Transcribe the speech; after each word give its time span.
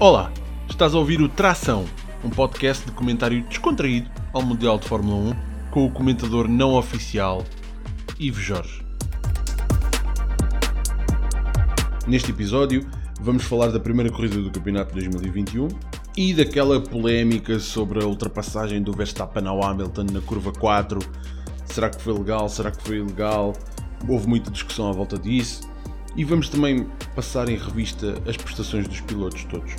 Olá, 0.00 0.32
estás 0.68 0.92
a 0.92 0.98
ouvir 0.98 1.22
o 1.22 1.28
Tração, 1.28 1.84
um 2.24 2.28
podcast 2.28 2.84
de 2.84 2.90
comentário 2.90 3.44
descontraído 3.44 4.10
ao 4.32 4.42
Mundial 4.42 4.76
de 4.76 4.88
Fórmula 4.88 5.30
1 5.30 5.70
com 5.70 5.86
o 5.86 5.90
comentador 5.90 6.48
não 6.48 6.74
oficial 6.74 7.44
Ivo 8.18 8.40
Jorge. 8.40 8.84
Neste 12.08 12.32
episódio 12.32 12.84
vamos 13.20 13.44
falar 13.44 13.68
da 13.68 13.78
primeira 13.78 14.10
corrida 14.10 14.42
do 14.42 14.50
Campeonato 14.50 14.92
de 14.92 15.08
2021 15.08 15.68
e 16.16 16.34
daquela 16.34 16.80
polémica 16.80 17.60
sobre 17.60 18.02
a 18.02 18.06
ultrapassagem 18.06 18.82
do 18.82 18.92
Verstappen 18.92 19.46
ao 19.46 19.62
Hamilton 19.62 20.06
na 20.12 20.20
curva 20.20 20.52
4. 20.52 20.98
Será 21.66 21.88
que 21.88 22.02
foi 22.02 22.12
legal? 22.14 22.48
Será 22.48 22.72
que 22.72 22.82
foi 22.82 22.96
ilegal? 22.96 23.52
Houve 24.08 24.26
muita 24.26 24.50
discussão 24.50 24.88
à 24.88 24.92
volta 24.92 25.16
disso. 25.16 25.72
E 26.16 26.22
vamos 26.22 26.48
também 26.48 26.86
passar 27.14 27.48
em 27.48 27.56
revista 27.56 28.22
as 28.28 28.36
prestações 28.36 28.86
dos 28.86 29.00
pilotos 29.00 29.44
todos. 29.44 29.74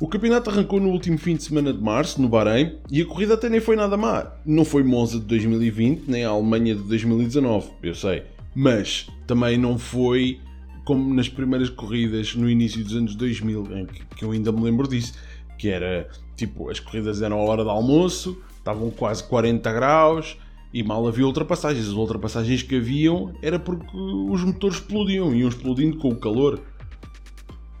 O 0.00 0.08
campeonato 0.08 0.50
arrancou 0.50 0.80
no 0.80 0.90
último 0.90 1.16
fim 1.16 1.36
de 1.36 1.44
semana 1.44 1.72
de 1.72 1.80
março, 1.80 2.20
no 2.20 2.28
Bahrein, 2.28 2.76
e 2.90 3.00
a 3.00 3.06
corrida 3.06 3.34
até 3.34 3.48
nem 3.48 3.60
foi 3.60 3.76
nada 3.76 3.96
má. 3.96 4.32
Não 4.44 4.64
foi 4.64 4.82
Monza 4.82 5.20
de 5.20 5.26
2020, 5.26 6.08
nem 6.08 6.24
a 6.24 6.30
Alemanha 6.30 6.74
de 6.74 6.82
2019, 6.82 7.70
eu 7.84 7.94
sei. 7.94 8.24
Mas 8.52 9.08
também 9.26 9.56
não 9.56 9.78
foi 9.78 10.40
como 10.84 11.14
nas 11.14 11.28
primeiras 11.28 11.70
corridas 11.70 12.34
no 12.34 12.50
início 12.50 12.82
dos 12.82 12.96
anos 12.96 13.14
2000, 13.14 13.78
em 13.78 13.86
que 14.16 14.24
eu 14.24 14.32
ainda 14.32 14.50
me 14.50 14.62
lembro 14.62 14.88
disso, 14.88 15.14
que 15.56 15.68
era 15.68 16.08
tipo, 16.36 16.70
as 16.70 16.80
corridas 16.80 17.22
eram 17.22 17.40
a 17.40 17.44
hora 17.44 17.62
de 17.62 17.70
almoço, 17.70 18.38
estavam 18.58 18.90
quase 18.90 19.22
40 19.24 19.72
graus 19.72 20.36
e 20.72 20.82
mal 20.82 21.06
havia 21.06 21.26
ultrapassagens. 21.26 21.86
As 21.86 21.92
ultrapassagens 21.92 22.62
que 22.62 22.76
haviam 22.76 23.32
era 23.40 23.58
porque 23.58 23.96
os 23.96 24.42
motores 24.42 24.76
explodiam, 24.76 25.34
iam 25.34 25.48
explodindo 25.48 25.98
com 25.98 26.08
o 26.08 26.16
calor. 26.16 26.60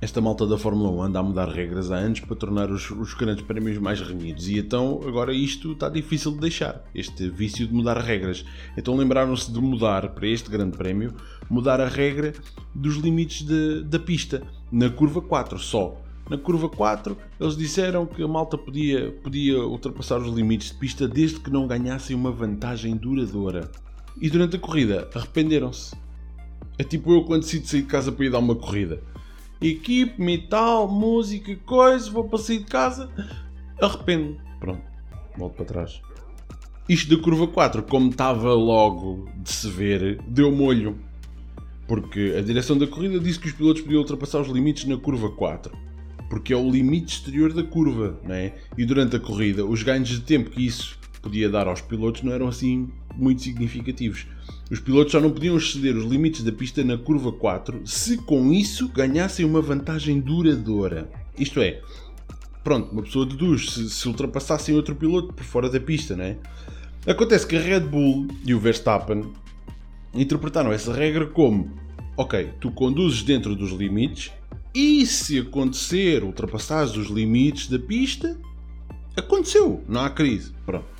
Esta 0.00 0.20
malta 0.20 0.46
da 0.46 0.58
Fórmula 0.58 0.90
1 0.90 1.02
anda 1.02 1.18
a 1.18 1.22
mudar 1.22 1.48
regras 1.48 1.90
há 1.90 1.96
anos 1.96 2.20
para 2.20 2.36
tornar 2.36 2.70
os, 2.70 2.90
os 2.90 3.14
grandes 3.14 3.42
prémios 3.42 3.78
mais 3.78 4.02
renhidos 4.02 4.48
e 4.48 4.58
então 4.58 5.00
agora 5.06 5.32
isto 5.32 5.72
está 5.72 5.88
difícil 5.88 6.32
de 6.32 6.40
deixar, 6.40 6.84
este 6.94 7.30
vício 7.30 7.66
de 7.66 7.72
mudar 7.72 7.96
regras. 7.96 8.44
Então 8.76 8.94
lembraram-se 8.94 9.50
de 9.50 9.58
mudar 9.58 10.10
para 10.10 10.28
este 10.28 10.50
grande 10.50 10.76
prémio, 10.76 11.14
mudar 11.48 11.80
a 11.80 11.88
regra 11.88 12.34
dos 12.74 12.96
limites 12.96 13.46
de, 13.46 13.82
da 13.84 13.98
pista, 13.98 14.42
na 14.70 14.90
curva 14.90 15.22
4 15.22 15.58
só. 15.58 16.03
Na 16.28 16.38
curva 16.38 16.68
4, 16.68 17.16
eles 17.38 17.56
disseram 17.56 18.06
que 18.06 18.22
a 18.22 18.28
malta 18.28 18.56
podia, 18.56 19.12
podia 19.22 19.58
ultrapassar 19.58 20.18
os 20.18 20.34
limites 20.34 20.68
de 20.68 20.74
pista 20.74 21.06
desde 21.06 21.40
que 21.40 21.50
não 21.50 21.66
ganhassem 21.66 22.16
uma 22.16 22.32
vantagem 22.32 22.96
duradoura. 22.96 23.70
E 24.20 24.30
durante 24.30 24.56
a 24.56 24.58
corrida 24.58 25.08
arrependeram-se. 25.14 25.94
É 26.78 26.84
tipo 26.84 27.12
eu 27.12 27.24
quando 27.24 27.42
decido 27.42 27.66
sair 27.66 27.82
de 27.82 27.88
casa 27.88 28.10
para 28.10 28.24
ir 28.24 28.30
dar 28.30 28.38
uma 28.38 28.54
corrida 28.54 29.02
equipe, 29.60 30.20
metal, 30.20 30.88
música, 30.88 31.56
coisa, 31.64 32.10
vou 32.10 32.24
para 32.24 32.38
sair 32.38 32.58
de 32.58 32.64
casa, 32.64 33.10
arrependo. 33.80 34.36
Pronto, 34.60 34.82
volto 35.36 35.56
para 35.56 35.64
trás. 35.64 36.00
Isto 36.88 37.16
da 37.16 37.22
curva 37.22 37.46
4, 37.46 37.82
como 37.84 38.10
estava 38.10 38.52
logo 38.52 39.28
de 39.42 39.50
se 39.50 39.70
ver, 39.70 40.20
deu 40.28 40.52
molho. 40.52 40.98
Porque 41.86 42.34
a 42.38 42.42
direção 42.42 42.78
da 42.78 42.86
corrida 42.86 43.18
disse 43.18 43.38
que 43.38 43.46
os 43.46 43.52
pilotos 43.52 43.82
podiam 43.82 44.00
ultrapassar 44.00 44.40
os 44.40 44.48
limites 44.48 44.84
na 44.84 44.96
curva 44.96 45.30
4. 45.30 45.76
Porque 46.34 46.52
é 46.52 46.56
o 46.56 46.68
limite 46.68 47.14
exterior 47.14 47.52
da 47.52 47.62
curva, 47.62 48.18
né? 48.24 48.54
E 48.76 48.84
durante 48.84 49.14
a 49.14 49.20
corrida, 49.20 49.64
os 49.64 49.84
ganhos 49.84 50.08
de 50.08 50.18
tempo 50.18 50.50
que 50.50 50.66
isso 50.66 50.98
podia 51.22 51.48
dar 51.48 51.68
aos 51.68 51.80
pilotos 51.80 52.22
não 52.22 52.32
eram 52.32 52.48
assim 52.48 52.88
muito 53.14 53.40
significativos. 53.40 54.26
Os 54.68 54.80
pilotos 54.80 55.12
só 55.12 55.20
não 55.20 55.30
podiam 55.30 55.56
exceder 55.56 55.96
os 55.96 56.04
limites 56.04 56.42
da 56.42 56.50
pista 56.50 56.82
na 56.82 56.98
curva 56.98 57.30
4 57.30 57.82
se 57.86 58.16
com 58.16 58.52
isso 58.52 58.88
ganhassem 58.88 59.46
uma 59.46 59.62
vantagem 59.62 60.18
duradoura. 60.18 61.08
Isto 61.38 61.60
é, 61.60 61.80
pronto, 62.64 62.90
uma 62.90 63.04
pessoa 63.04 63.24
deduz 63.24 63.70
se, 63.70 63.88
se 63.88 64.08
ultrapassassem 64.08 64.74
outro 64.74 64.96
piloto 64.96 65.32
por 65.32 65.44
fora 65.44 65.70
da 65.70 65.78
pista, 65.78 66.16
né? 66.16 66.38
Acontece 67.06 67.46
que 67.46 67.54
a 67.54 67.60
Red 67.60 67.82
Bull 67.82 68.26
e 68.44 68.52
o 68.52 68.58
Verstappen 68.58 69.22
interpretaram 70.12 70.72
essa 70.72 70.92
regra 70.92 71.26
como: 71.26 71.70
ok, 72.16 72.50
tu 72.60 72.72
conduzes 72.72 73.22
dentro 73.22 73.54
dos 73.54 73.70
limites 73.70 74.32
e 74.74 75.06
se 75.06 75.38
acontecer 75.38 76.24
ultrapassar 76.24 76.84
os 76.84 77.08
limites 77.08 77.68
da 77.68 77.78
pista, 77.78 78.36
aconteceu, 79.16 79.84
não 79.88 80.00
há 80.00 80.10
crise. 80.10 80.52
Pronto. 80.66 80.94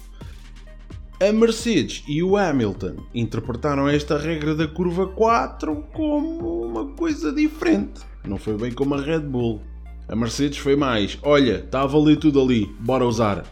A 1.20 1.32
Mercedes 1.32 2.04
e 2.06 2.22
o 2.22 2.36
Hamilton 2.36 2.96
interpretaram 3.14 3.88
esta 3.88 4.18
regra 4.18 4.54
da 4.54 4.68
curva 4.68 5.06
4 5.08 5.84
como 5.92 6.62
uma 6.66 6.86
coisa 6.88 7.32
diferente. 7.32 8.02
Não 8.24 8.36
foi 8.36 8.56
bem 8.56 8.72
como 8.72 8.94
a 8.94 9.00
Red 9.00 9.20
Bull. 9.20 9.60
A 10.08 10.14
Mercedes 10.14 10.58
foi 10.58 10.76
mais: 10.76 11.18
olha, 11.22 11.60
está 11.64 11.82
a 11.82 11.86
valer 11.86 12.18
tudo 12.18 12.40
ali, 12.40 12.66
bora 12.80 13.06
usar. 13.06 13.44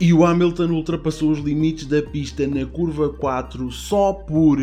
E 0.00 0.12
o 0.12 0.24
Hamilton 0.24 0.70
ultrapassou 0.70 1.30
os 1.30 1.38
limites 1.38 1.86
da 1.86 2.02
pista 2.02 2.46
na 2.46 2.64
curva 2.66 3.10
4 3.10 3.70
só 3.70 4.12
por 4.12 4.58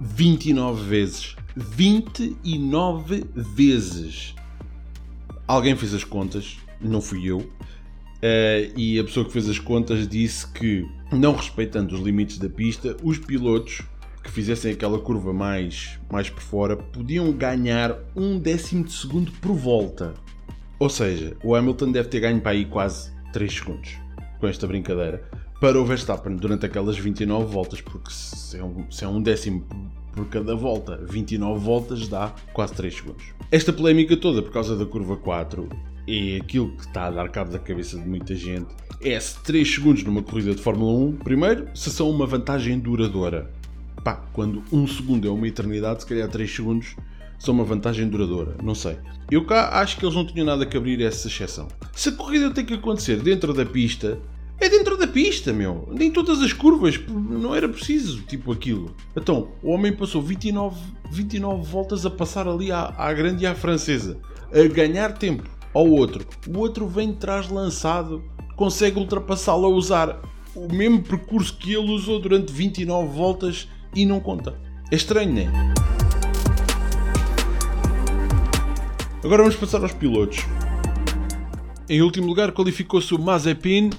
29 0.00 0.84
vezes. 0.84 1.36
29 1.58 3.26
vezes. 3.34 4.34
Alguém 5.46 5.74
fez 5.76 5.92
as 5.94 6.04
contas, 6.04 6.58
não 6.80 7.00
fui 7.00 7.26
eu, 7.26 7.48
Uh, 8.18 8.74
e 8.76 8.98
a 8.98 9.04
pessoa 9.04 9.24
que 9.24 9.32
fez 9.32 9.48
as 9.48 9.60
contas 9.60 10.08
disse 10.08 10.44
que, 10.48 10.84
não 11.12 11.36
respeitando 11.36 11.94
os 11.94 12.00
limites 12.00 12.38
da 12.38 12.48
pista, 12.48 12.96
os 13.00 13.16
pilotos 13.16 13.82
que 14.24 14.30
fizessem 14.30 14.72
aquela 14.72 14.98
curva 14.98 15.32
mais, 15.32 16.00
mais 16.10 16.28
por 16.28 16.42
fora 16.42 16.76
podiam 16.76 17.30
ganhar 17.30 17.96
um 18.16 18.36
décimo 18.36 18.82
de 18.82 18.92
segundo 18.92 19.30
por 19.40 19.54
volta. 19.54 20.14
Ou 20.80 20.90
seja, 20.90 21.36
o 21.44 21.54
Hamilton 21.54 21.92
deve 21.92 22.08
ter 22.08 22.18
ganho 22.18 22.40
para 22.40 22.50
aí 22.50 22.64
quase 22.64 23.12
3 23.32 23.52
segundos 23.52 23.96
com 24.40 24.48
esta 24.48 24.66
brincadeira 24.66 25.22
para 25.60 25.80
o 25.80 25.84
Verstappen 25.84 26.36
durante 26.36 26.66
aquelas 26.66 26.98
29 26.98 27.46
voltas, 27.46 27.80
porque 27.80 28.10
se 28.10 28.58
é 28.58 28.64
um, 28.64 28.90
se 28.90 29.04
é 29.04 29.08
um 29.08 29.22
décimo 29.22 29.64
por 30.18 30.26
cada 30.26 30.56
volta, 30.56 31.00
29 31.08 31.60
voltas 31.60 32.08
dá 32.08 32.34
quase 32.52 32.74
3 32.74 32.92
segundos. 32.92 33.24
Esta 33.52 33.72
polémica 33.72 34.16
toda 34.16 34.42
por 34.42 34.50
causa 34.50 34.76
da 34.76 34.84
curva 34.84 35.16
4 35.16 35.68
é 36.08 36.38
aquilo 36.38 36.72
que 36.72 36.86
está 36.86 37.06
a 37.06 37.10
dar 37.12 37.28
cabo 37.28 37.52
da 37.52 37.58
cabeça 37.60 37.96
de 37.96 38.08
muita 38.08 38.34
gente. 38.34 38.66
É 39.00 39.18
se 39.20 39.40
3 39.44 39.76
segundos 39.76 40.02
numa 40.02 40.20
corrida 40.20 40.56
de 40.56 40.60
Fórmula 40.60 40.90
1, 41.10 41.16
primeiro, 41.18 41.68
se 41.72 41.88
são 41.90 42.10
uma 42.10 42.26
vantagem 42.26 42.80
duradoura. 42.80 43.48
Pá, 44.02 44.24
quando 44.32 44.64
1 44.72 44.88
segundo 44.88 45.28
é 45.28 45.30
uma 45.30 45.46
eternidade, 45.46 46.02
se 46.02 46.08
calhar 46.08 46.28
3 46.28 46.52
segundos 46.52 46.96
são 47.38 47.54
uma 47.54 47.62
vantagem 47.62 48.08
duradoura. 48.08 48.56
Não 48.60 48.74
sei. 48.74 48.98
Eu 49.30 49.44
cá 49.44 49.80
acho 49.80 49.98
que 49.98 50.04
eles 50.04 50.16
não 50.16 50.26
tinham 50.26 50.46
nada 50.46 50.66
que 50.66 50.76
abrir 50.76 51.00
essa 51.00 51.28
exceção. 51.28 51.68
Se 51.94 52.08
a 52.08 52.12
corrida 52.12 52.50
tem 52.50 52.64
que 52.64 52.74
acontecer 52.74 53.20
dentro 53.20 53.54
da 53.54 53.64
pista, 53.64 54.18
é 54.60 54.68
dentro 54.68 54.96
da 54.96 55.06
pista, 55.06 55.52
meu. 55.52 55.88
Nem 55.90 56.10
todas 56.10 56.42
as 56.42 56.52
curvas, 56.52 56.98
não 57.08 57.54
era 57.54 57.68
preciso, 57.68 58.22
tipo 58.22 58.52
aquilo. 58.52 58.94
Então, 59.16 59.48
o 59.62 59.70
homem 59.70 59.92
passou 59.92 60.20
29, 60.20 60.76
29 61.10 61.62
voltas 61.70 62.04
a 62.04 62.10
passar 62.10 62.48
ali 62.48 62.72
à, 62.72 62.92
à 62.96 63.12
grande 63.12 63.44
e 63.44 63.46
à 63.46 63.54
francesa, 63.54 64.18
a 64.52 64.66
ganhar 64.72 65.12
tempo 65.12 65.48
ao 65.72 65.86
outro. 65.86 66.26
O 66.48 66.58
outro 66.58 66.86
vem 66.88 67.12
de 67.12 67.18
trás 67.18 67.48
lançado, 67.48 68.24
consegue 68.56 68.98
ultrapassá-lo 68.98 69.66
a 69.66 69.68
usar 69.68 70.20
o 70.54 70.72
mesmo 70.72 71.02
percurso 71.02 71.56
que 71.56 71.72
ele 71.74 71.90
usou 71.92 72.18
durante 72.18 72.52
29 72.52 73.16
voltas 73.16 73.68
e 73.94 74.04
não 74.04 74.18
conta. 74.18 74.58
É 74.90 74.96
estranho, 74.96 75.32
não 75.32 75.42
é? 75.42 75.48
Agora 79.22 79.42
vamos 79.42 79.56
passar 79.56 79.82
aos 79.82 79.92
pilotos. 79.92 80.46
Em 81.88 82.02
último 82.02 82.26
lugar 82.26 82.52
qualificou-se 82.52 83.14
o 83.14 83.18
Mazepin, 83.18 83.90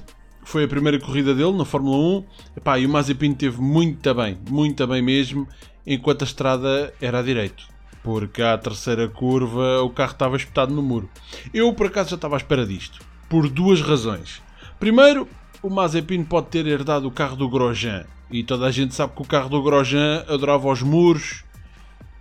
foi 0.50 0.64
a 0.64 0.68
primeira 0.68 1.00
corrida 1.00 1.36
dele 1.36 1.56
na 1.56 1.64
Fórmula 1.64 1.96
1. 1.96 2.26
Epá, 2.58 2.80
e 2.80 2.86
o 2.88 2.90
Mazepin 2.90 3.34
teve 3.36 3.62
muito 3.62 4.14
bem, 4.16 4.36
muito 4.50 4.88
bem 4.88 5.00
mesmo, 5.00 5.48
enquanto 5.86 6.24
a 6.24 6.26
estrada 6.26 6.92
era 7.00 7.20
a 7.20 7.22
direito 7.22 7.68
porque 8.02 8.42
à 8.42 8.58
terceira 8.58 9.10
curva 9.10 9.82
o 9.82 9.90
carro 9.90 10.14
estava 10.14 10.38
espetado 10.38 10.74
no 10.74 10.82
muro. 10.82 11.10
Eu, 11.54 11.74
por 11.74 11.88
acaso, 11.88 12.12
já 12.12 12.16
estava 12.16 12.36
à 12.36 12.38
espera 12.38 12.66
disto, 12.66 13.00
por 13.28 13.50
duas 13.50 13.82
razões. 13.82 14.42
Primeiro, 14.80 15.28
o 15.62 15.70
Mazepin 15.70 16.24
pode 16.24 16.48
ter 16.48 16.66
herdado 16.66 17.08
o 17.08 17.12
carro 17.12 17.36
do 17.36 17.50
Grosjean, 17.50 18.06
e 18.32 18.42
toda 18.42 18.66
a 18.66 18.72
gente 18.72 18.96
sabe 18.96 19.14
que 19.14 19.22
o 19.22 19.26
carro 19.26 19.50
do 19.50 19.62
Grosjean 19.62 20.24
adorava 20.30 20.70
os 20.70 20.82
muros 20.82 21.44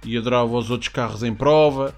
e 0.04 0.19
adorava 0.19 0.56
os 0.56 0.69
outros 0.69 0.88
carros 0.88 1.22
em 1.22 1.32
prova. 1.32 1.94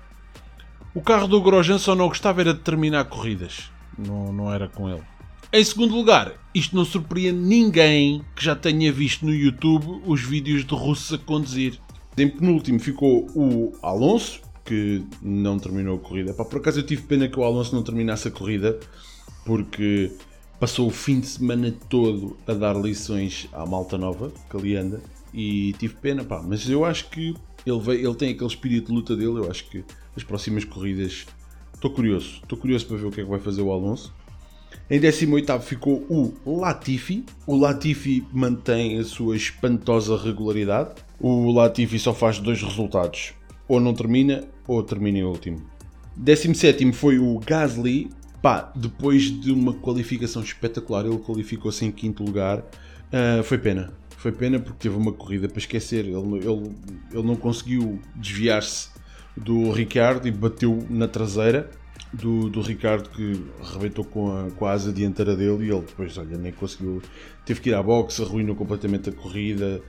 O 0.95 1.01
carro 1.01 1.27
do 1.27 1.41
Grosjean 1.41 1.79
só 1.79 1.95
não 1.95 2.07
gostava 2.07 2.43
era 2.43 2.53
de 2.53 2.61
terminar 2.61 3.07
corridas, 3.07 3.73
não, 3.99 4.31
não 4.31 4.53
era 4.53 4.69
com 4.69 4.89
ele. 4.91 5.03
Em 5.53 5.65
segundo 5.65 5.97
lugar, 5.97 6.35
isto 6.55 6.77
não 6.77 6.85
surpreende 6.85 7.41
ninguém 7.41 8.25
que 8.37 8.45
já 8.45 8.55
tenha 8.55 8.93
visto 8.93 9.27
no 9.27 9.35
YouTube 9.35 10.01
os 10.07 10.21
vídeos 10.21 10.65
de 10.65 10.73
russos 10.73 11.13
a 11.13 11.19
conduzir. 11.19 11.77
Em 12.17 12.29
penúltimo 12.29 12.79
ficou 12.79 13.27
o 13.35 13.73
Alonso, 13.83 14.41
que 14.65 15.05
não 15.21 15.59
terminou 15.59 15.97
a 15.97 15.99
corrida. 15.99 16.33
Por 16.33 16.59
acaso 16.59 16.79
eu 16.79 16.87
tive 16.87 17.03
pena 17.03 17.27
que 17.27 17.37
o 17.37 17.43
Alonso 17.43 17.75
não 17.75 17.83
terminasse 17.83 18.29
a 18.29 18.31
corrida, 18.31 18.79
porque 19.45 20.13
passou 20.61 20.87
o 20.87 20.91
fim 20.91 21.19
de 21.19 21.27
semana 21.27 21.75
todo 21.89 22.37
a 22.47 22.53
dar 22.53 22.77
lições 22.77 23.49
à 23.53 23.67
malta 23.67 23.99
nova 23.99 24.33
que 24.49 24.57
ali 24.57 24.77
anda 24.77 25.03
e 25.35 25.73
tive 25.81 25.95
pena, 25.95 26.23
pá, 26.23 26.41
mas 26.47 26.71
eu 26.71 26.85
acho 26.85 27.11
que 27.11 27.35
ele, 27.67 27.81
veio, 27.81 28.09
ele 28.09 28.15
tem 28.15 28.31
aquele 28.31 28.51
espírito 28.51 28.87
de 28.87 28.93
luta 28.93 29.17
dele, 29.17 29.39
eu 29.39 29.51
acho 29.51 29.69
que 29.69 29.85
as 30.17 30.23
próximas 30.23 30.65
corridas 30.65 31.27
estou 31.75 31.91
curioso, 31.91 32.39
estou 32.41 32.57
curioso 32.57 32.87
para 32.87 32.99
ver 32.99 33.07
o 33.07 33.11
que 33.11 33.21
é 33.21 33.25
que 33.25 33.31
vai 33.31 33.41
fazer 33.41 33.63
o 33.63 33.73
Alonso. 33.73 34.15
Em 34.91 34.99
18 34.99 35.61
ficou 35.61 36.05
o 36.09 36.59
Latifi. 36.59 37.25
O 37.47 37.57
Latifi 37.57 38.27
mantém 38.33 38.99
a 38.99 39.05
sua 39.05 39.37
espantosa 39.37 40.17
regularidade. 40.17 40.91
O 41.21 41.53
Latifi 41.53 41.99
só 41.99 42.13
faz 42.13 42.41
dois 42.41 42.61
resultados: 42.61 43.35
ou 43.69 43.79
não 43.79 43.95
termina, 43.95 44.45
ou 44.67 44.83
termina 44.83 45.19
em 45.19 45.23
último. 45.23 45.63
17 46.17 46.93
foi 46.93 47.19
o 47.19 47.39
Gasly. 47.39 48.11
Pá, 48.43 48.73
depois 48.75 49.25
de 49.25 49.53
uma 49.53 49.75
qualificação 49.75 50.43
espetacular, 50.43 51.05
ele 51.05 51.19
qualificou-se 51.19 51.85
em 51.85 51.93
quinto 51.93 52.25
lugar. 52.25 52.59
Uh, 52.59 53.43
foi 53.45 53.59
pena. 53.59 53.93
Foi 54.17 54.33
pena 54.33 54.59
porque 54.59 54.79
teve 54.81 54.97
uma 54.97 55.13
corrida 55.13 55.49
para 55.49 55.59
esquecer. 55.59 56.05
Ele, 56.05 56.39
ele, 56.39 56.75
ele 57.13 57.23
não 57.23 57.37
conseguiu 57.37 58.01
desviar-se 58.17 58.89
do 59.37 59.71
Ricardo 59.71 60.27
e 60.27 60.31
bateu 60.31 60.85
na 60.91 61.07
traseira 61.07 61.71
do, 62.13 62.49
do 62.49 62.61
Ricardo 62.61 63.09
que 63.11 63.45
arrebentou 63.63 64.05
com 64.05 64.37
a, 64.37 64.51
com 64.51 64.67
a 64.67 64.73
asa 64.73 64.93
dianteira 64.93 65.37
dele 65.37 65.67
e 65.67 65.71
ele 65.71 65.81
depois, 65.81 66.17
olha, 66.19 66.37
nem 66.37 66.53
conseguiu. 66.53 67.03
Teve 67.45 67.61
que 67.61 67.71
ir 67.71 67.75
à 67.75 67.83
boxe, 67.83 68.23
arruinou 68.23 68.57
completamente 68.57 69.11
a 69.11 69.13
corrida. 69.13 69.81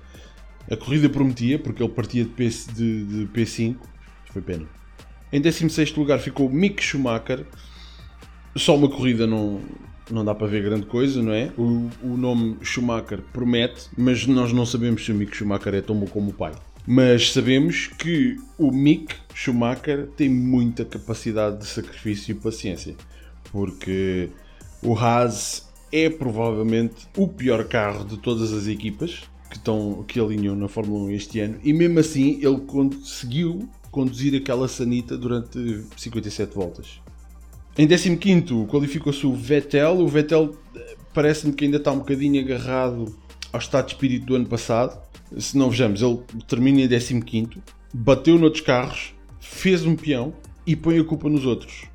A 0.70 0.78
corrida 0.78 1.10
prometia, 1.10 1.58
porque 1.58 1.82
ele 1.82 1.92
partia 1.92 2.24
de, 2.24 2.30
P, 2.30 2.48
de, 2.48 3.06
de 3.06 3.28
P5. 3.34 3.78
Foi 4.32 4.42
pena. 4.42 4.66
Em 5.34 5.42
16 5.42 5.96
lugar 5.96 6.20
ficou 6.20 6.50
Mick 6.50 6.84
Schumacher. 6.84 7.46
Só 8.56 8.76
uma 8.76 8.90
corrida 8.90 9.26
não, 9.26 9.62
não 10.10 10.24
dá 10.24 10.36
para 10.36 10.48
ver 10.48 10.64
grande 10.64 10.86
coisa, 10.86 11.22
não 11.22 11.34
é? 11.34 11.52
O, 11.58 11.90
o 12.04 12.18
nome 12.18 12.58
Schumacher 12.62 13.22
promete, 13.34 13.90
mas 13.98 14.28
nós 14.28 14.52
não 14.54 14.66
sabemos 14.66 15.04
se 15.06 15.12
o 15.12 15.16
Mick 15.16 15.36
Schumacher 15.36 15.74
é 15.74 15.82
tão 15.82 15.96
bom 15.96 16.06
como 16.06 16.30
o 16.30 16.34
pai. 16.34 16.52
Mas 16.86 17.32
sabemos 17.32 17.88
que 17.88 18.38
o 18.58 18.72
Mick 18.72 19.16
Schumacher 19.42 20.08
tem 20.16 20.30
muita 20.30 20.86
capacidade 20.86 21.58
de 21.58 21.66
sacrifício 21.66 22.32
e 22.32 22.36
paciência, 22.36 22.96
porque 23.52 24.30
o 24.84 24.96
Haas 24.96 25.68
é 25.92 26.10
provavelmente 26.10 27.08
o 27.18 27.28
pior 27.28 27.64
carro 27.66 28.06
de 28.06 28.18
todas 28.18 28.54
as 28.54 28.68
equipas 28.68 29.24
que, 29.50 29.58
estão, 29.58 30.04
que 30.08 30.20
alinham 30.20 30.56
na 30.56 30.68
Fórmula 30.68 31.06
1 31.06 31.12
este 31.12 31.40
ano, 31.40 31.60
e 31.64 31.74
mesmo 31.74 32.00
assim 32.00 32.40
ele 32.42 32.60
conseguiu 32.62 33.68
conduzir 33.90 34.40
aquela 34.40 34.68
sanita 34.68 35.18
durante 35.18 35.84
57 35.98 36.54
voltas. 36.54 37.02
Em 37.78 37.88
15 37.88 38.68
qualificou-se 38.70 39.26
o 39.26 39.34
Vettel. 39.34 40.00
O 40.00 40.08
Vettel 40.08 40.56
eh, 40.76 40.96
parece-me 41.14 41.54
que 41.54 41.66
ainda 41.66 41.78
está 41.78 41.92
um 41.92 42.00
bocadinho 42.00 42.42
agarrado 42.42 43.18
ao 43.52 43.60
estado 43.60 43.88
de 43.88 43.94
espírito 43.94 44.26
do 44.28 44.36
ano 44.36 44.46
passado 44.46 45.02
se 45.38 45.58
não 45.58 45.70
vejamos, 45.70 46.02
ele 46.02 46.20
termina 46.48 46.82
em 46.82 47.22
15, 47.22 47.62
bateu 47.94 48.38
noutros 48.38 48.62
carros, 48.62 49.14
fez 49.42 49.86
um 49.86 49.96
peão 49.96 50.34
e 50.66 50.76
põe 50.76 50.98
a 51.00 51.04
culpa 51.04 51.28
nos 51.28 51.46
outros. 51.46 51.86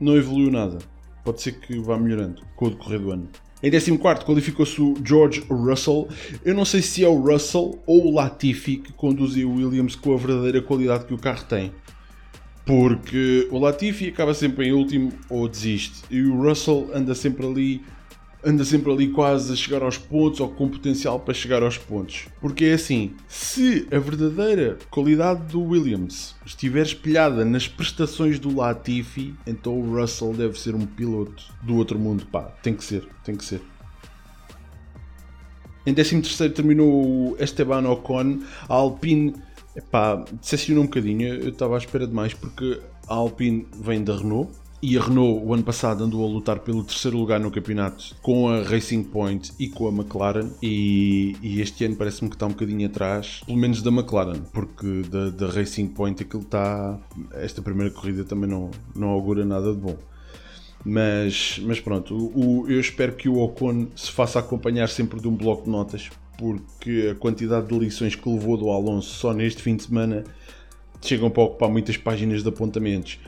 Não 0.00 0.16
evoluiu 0.16 0.50
nada. 0.50 0.78
Pode 1.24 1.42
ser 1.42 1.52
que 1.52 1.78
vá 1.80 1.98
melhorando 1.98 2.42
com 2.54 2.66
o 2.66 2.70
decorrer 2.70 3.00
do 3.00 3.10
ano. 3.10 3.28
Em 3.62 3.70
14 3.70 4.24
qualificou-se 4.24 4.80
o 4.80 4.94
George 5.04 5.44
Russell. 5.50 6.08
Eu 6.44 6.54
não 6.54 6.64
sei 6.64 6.80
se 6.80 7.04
é 7.04 7.08
o 7.08 7.20
Russell 7.20 7.78
ou 7.86 8.06
o 8.06 8.14
Latifi 8.14 8.76
que 8.76 8.92
conduziu 8.92 9.50
o 9.50 9.56
Williams 9.56 9.96
com 9.96 10.14
a 10.14 10.16
verdadeira 10.16 10.62
qualidade 10.62 11.04
que 11.04 11.12
o 11.12 11.18
carro 11.18 11.44
tem. 11.44 11.72
Porque 12.64 13.48
o 13.50 13.58
Latifi 13.58 14.08
acaba 14.08 14.32
sempre 14.32 14.68
em 14.68 14.72
último 14.72 15.12
ou 15.28 15.48
desiste. 15.48 16.02
E 16.10 16.22
o 16.22 16.40
Russell 16.40 16.90
anda 16.94 17.14
sempre 17.14 17.46
ali 17.46 17.82
anda 18.44 18.64
sempre 18.64 18.90
ali 18.90 19.08
quase 19.08 19.52
a 19.52 19.56
chegar 19.56 19.82
aos 19.82 19.98
pontos 19.98 20.40
ou 20.40 20.48
com 20.48 20.68
potencial 20.68 21.20
para 21.20 21.34
chegar 21.34 21.62
aos 21.62 21.76
pontos. 21.76 22.28
Porque 22.40 22.66
é 22.66 22.72
assim, 22.74 23.12
se 23.28 23.86
a 23.92 23.98
verdadeira 23.98 24.78
qualidade 24.90 25.42
do 25.52 25.62
Williams 25.62 26.34
estiver 26.44 26.82
espelhada 26.82 27.44
nas 27.44 27.68
prestações 27.68 28.38
do 28.38 28.56
Latifi, 28.56 29.34
então 29.46 29.78
o 29.78 29.94
Russell 29.96 30.32
deve 30.32 30.58
ser 30.58 30.74
um 30.74 30.86
piloto 30.86 31.44
do 31.62 31.76
outro 31.76 31.98
mundo. 31.98 32.26
Pá, 32.26 32.42
tem 32.62 32.74
que 32.74 32.84
ser, 32.84 33.06
tem 33.24 33.36
que 33.36 33.44
ser. 33.44 33.60
Em 35.86 35.94
13 35.94 36.50
terminou 36.50 37.32
o 37.32 37.36
Esteban 37.38 37.88
Ocon, 37.88 38.40
a 38.68 38.74
Alpine 38.74 39.34
epá, 39.74 40.24
decepcionou 40.40 40.84
um 40.84 40.86
bocadinho, 40.86 41.28
eu 41.28 41.48
estava 41.48 41.74
à 41.74 41.78
espera 41.78 42.06
de 42.06 42.12
mais 42.12 42.34
porque 42.34 42.80
a 43.08 43.14
Alpine 43.14 43.66
vem 43.80 44.04
da 44.04 44.16
Renault, 44.16 44.52
e 44.82 44.96
a 44.96 45.02
Renault, 45.02 45.44
o 45.44 45.52
ano 45.52 45.62
passado, 45.62 46.02
andou 46.02 46.24
a 46.24 46.28
lutar 46.28 46.60
pelo 46.60 46.82
terceiro 46.82 47.18
lugar 47.18 47.38
no 47.38 47.50
campeonato 47.50 48.16
com 48.22 48.48
a 48.48 48.62
Racing 48.62 49.02
Point 49.02 49.52
e 49.58 49.68
com 49.68 49.86
a 49.86 49.90
McLaren. 49.90 50.48
E, 50.62 51.36
e 51.42 51.60
este 51.60 51.84
ano 51.84 51.96
parece-me 51.96 52.30
que 52.30 52.36
está 52.36 52.46
um 52.46 52.50
bocadinho 52.50 52.86
atrás, 52.86 53.42
pelo 53.44 53.58
menos 53.58 53.82
da 53.82 53.90
McLaren, 53.90 54.40
porque 54.52 55.02
da, 55.10 55.28
da 55.28 55.48
Racing 55.48 55.88
Point 55.88 56.22
aquilo 56.22 56.42
está. 56.42 56.98
Esta 57.32 57.60
primeira 57.60 57.92
corrida 57.92 58.24
também 58.24 58.48
não, 58.48 58.70
não 58.96 59.08
augura 59.08 59.44
nada 59.44 59.70
de 59.72 59.78
bom. 59.78 59.96
Mas, 60.82 61.60
mas 61.62 61.78
pronto, 61.78 62.16
o, 62.16 62.64
eu 62.66 62.80
espero 62.80 63.12
que 63.12 63.28
o 63.28 63.38
Ocon 63.38 63.88
se 63.94 64.10
faça 64.10 64.38
acompanhar 64.38 64.88
sempre 64.88 65.20
de 65.20 65.28
um 65.28 65.36
bloco 65.36 65.64
de 65.64 65.70
notas, 65.70 66.08
porque 66.38 67.10
a 67.12 67.14
quantidade 67.16 67.68
de 67.68 67.78
lições 67.78 68.14
que 68.14 68.26
levou 68.26 68.56
do 68.56 68.70
Alonso 68.70 69.14
só 69.14 69.34
neste 69.34 69.60
fim 69.60 69.76
de 69.76 69.82
semana 69.82 70.24
chegam 71.02 71.30
para 71.30 71.42
ocupar 71.42 71.68
muitas 71.68 71.98
páginas 71.98 72.42
de 72.42 72.48
apontamentos. 72.48 73.18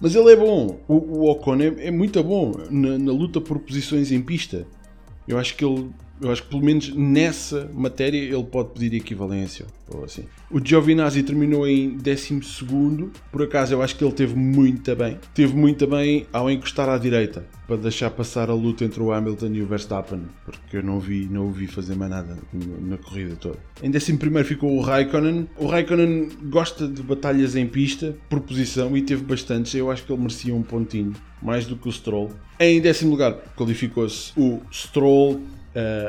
Mas 0.00 0.14
ele 0.14 0.32
é 0.32 0.36
bom. 0.36 0.78
O, 0.86 0.94
o 0.94 1.30
Ocon 1.30 1.56
é, 1.56 1.86
é, 1.86 1.90
muito 1.90 2.22
bom 2.22 2.52
na, 2.70 2.98
na, 2.98 3.12
luta 3.12 3.40
por 3.40 3.58
posições 3.58 4.12
em 4.12 4.20
pista. 4.20 4.66
Eu 5.26 5.38
acho 5.38 5.56
que 5.56 5.64
ele 5.64 5.90
eu 6.20 6.30
acho 6.30 6.42
que 6.42 6.48
pelo 6.48 6.64
menos 6.64 6.94
nessa 6.94 7.70
matéria 7.72 8.18
ele 8.18 8.44
pode 8.44 8.70
pedir 8.70 8.96
equivalência. 8.96 9.66
Ou 9.88 10.04
assim. 10.04 10.24
O 10.50 10.60
Giovinazzi 10.64 11.22
terminou 11.22 11.66
em 11.66 11.96
12. 11.96 12.40
Por 13.32 13.42
acaso 13.42 13.74
eu 13.74 13.82
acho 13.82 13.96
que 13.96 14.04
ele 14.04 14.12
teve 14.12 14.34
muito 14.34 14.94
bem. 14.94 15.18
Teve 15.34 15.54
muito 15.54 15.86
bem 15.86 16.26
ao 16.32 16.50
encostar 16.50 16.88
à 16.88 16.98
direita 16.98 17.46
para 17.66 17.76
deixar 17.76 18.10
passar 18.10 18.50
a 18.50 18.54
luta 18.54 18.84
entre 18.84 19.02
o 19.02 19.12
Hamilton 19.12 19.52
e 19.52 19.62
o 19.62 19.66
Verstappen. 19.66 20.22
Porque 20.44 20.78
eu 20.78 20.82
não 20.82 20.98
vi, 20.98 21.28
não 21.30 21.48
o 21.48 21.52
vi 21.52 21.66
fazer 21.66 21.94
mais 21.94 22.10
nada 22.10 22.38
na 22.52 22.96
corrida 22.96 23.36
toda. 23.36 23.58
Em 23.82 23.90
11 23.90 24.44
ficou 24.44 24.76
o 24.76 24.80
Raikkonen. 24.80 25.48
O 25.56 25.66
Raikkonen 25.66 26.30
gosta 26.44 26.88
de 26.88 27.02
batalhas 27.02 27.56
em 27.56 27.66
pista, 27.66 28.16
por 28.28 28.40
posição, 28.40 28.96
e 28.96 29.02
teve 29.02 29.22
bastantes. 29.22 29.74
Eu 29.74 29.90
acho 29.90 30.04
que 30.04 30.12
ele 30.12 30.20
merecia 30.20 30.54
um 30.54 30.62
pontinho. 30.62 31.12
Mais 31.42 31.66
do 31.66 31.76
que 31.76 31.88
o 31.88 31.92
Stroll. 31.92 32.32
Em 32.58 32.80
décimo 32.80 33.12
lugar 33.12 33.34
qualificou-se 33.54 34.32
o 34.36 34.60
Stroll 34.72 35.40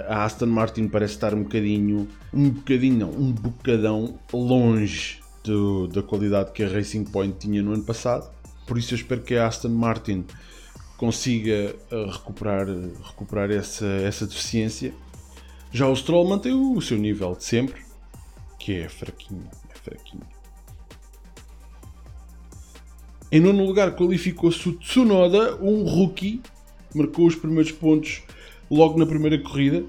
a 0.07 0.23
Aston 0.23 0.47
Martin 0.47 0.87
parece 0.87 1.15
estar 1.15 1.33
um 1.33 1.43
bocadinho, 1.43 2.07
um 2.33 2.49
bocadinho 2.49 2.97
não, 2.97 3.11
um 3.11 3.31
bocadão 3.31 4.19
longe 4.33 5.19
do, 5.43 5.87
da 5.87 6.01
qualidade 6.01 6.51
que 6.51 6.63
a 6.63 6.67
Racing 6.67 7.05
Point 7.05 7.37
tinha 7.39 7.61
no 7.61 7.73
ano 7.73 7.83
passado. 7.83 8.29
Por 8.67 8.77
isso 8.77 8.93
eu 8.93 8.97
espero 8.97 9.21
que 9.21 9.35
a 9.35 9.47
Aston 9.47 9.69
Martin 9.69 10.25
consiga 10.97 11.75
uh, 11.91 12.09
recuperar, 12.09 12.67
recuperar 13.03 13.51
essa, 13.51 13.85
essa 13.85 14.27
deficiência. 14.27 14.93
Já 15.71 15.87
o 15.87 15.95
Stroll 15.95 16.27
mantém 16.27 16.53
o 16.53 16.81
seu 16.81 16.97
nível 16.97 17.35
de 17.35 17.43
sempre, 17.43 17.81
que 18.59 18.73
é 18.73 18.89
fraquinho, 18.89 19.49
é 19.69 19.75
fraquinho. 19.75 20.23
Em 23.31 23.39
nono 23.39 23.63
lugar 23.63 23.95
qualificou-se 23.95 24.67
o 24.67 24.73
Tsunoda, 24.73 25.55
um 25.61 25.83
rookie, 25.83 26.41
marcou 26.95 27.27
os 27.27 27.35
primeiros 27.35 27.71
pontos 27.71 28.23
logo 28.69 28.97
na 28.97 29.05
primeira 29.05 29.37
corrida. 29.39 29.85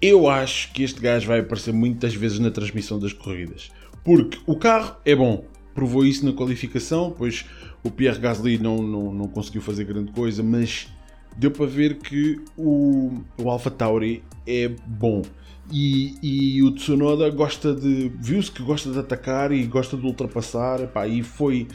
Eu 0.00 0.28
acho 0.28 0.72
que 0.72 0.82
este 0.82 1.00
gajo 1.00 1.26
vai 1.26 1.40
aparecer 1.40 1.72
muitas 1.72 2.14
vezes 2.14 2.38
na 2.38 2.50
transmissão 2.50 2.98
das 2.98 3.12
corridas. 3.12 3.70
Porque 4.02 4.38
o 4.46 4.56
carro 4.56 4.96
é 5.04 5.14
bom, 5.14 5.44
provou 5.74 6.04
isso 6.04 6.26
na 6.26 6.32
qualificação, 6.32 7.14
pois 7.16 7.46
o 7.82 7.90
Pierre 7.90 8.18
Gasly 8.18 8.58
não, 8.58 8.82
não, 8.82 9.14
não 9.14 9.28
conseguiu 9.28 9.62
fazer 9.62 9.84
grande 9.84 10.12
coisa, 10.12 10.42
mas 10.42 10.88
deu 11.36 11.50
para 11.50 11.66
ver 11.66 11.96
que 11.96 12.40
o, 12.56 13.20
o 13.38 13.48
Alpha 13.48 13.70
Tauri 13.70 14.22
é 14.46 14.68
bom. 14.86 15.22
E, 15.72 16.16
e 16.22 16.62
o 16.62 16.72
Tsunoda 16.72 17.28
gosta 17.30 17.74
de. 17.74 18.12
viu-se 18.20 18.50
que 18.50 18.62
gosta 18.62 18.90
de 18.90 18.98
atacar 18.98 19.50
e 19.50 19.64
gosta 19.64 19.96
de 19.96 20.04
ultrapassar, 20.04 20.82
epá, 20.82 21.08
e 21.08 21.22
foi 21.22 21.66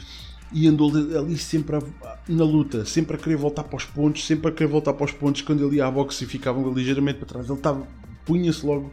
e 0.52 0.66
andou 0.66 0.90
ali 0.90 1.36
sempre 1.36 1.76
a, 1.76 1.82
na 2.28 2.44
luta, 2.44 2.84
sempre 2.84 3.16
a 3.16 3.18
querer 3.18 3.36
voltar 3.36 3.64
para 3.64 3.76
os 3.76 3.84
pontos, 3.84 4.26
sempre 4.26 4.50
a 4.50 4.54
querer 4.54 4.68
voltar 4.68 4.92
para 4.92 5.04
os 5.04 5.12
pontos 5.12 5.42
quando 5.42 5.66
ele 5.66 5.76
ia 5.76 5.86
à 5.86 5.90
boxe 5.90 6.24
e 6.24 6.26
ficavam 6.26 6.72
ligeiramente 6.72 7.18
para 7.18 7.26
trás. 7.26 7.46
Ele 7.48 7.58
estava, 7.58 7.86
punha-se 8.24 8.64
logo 8.64 8.92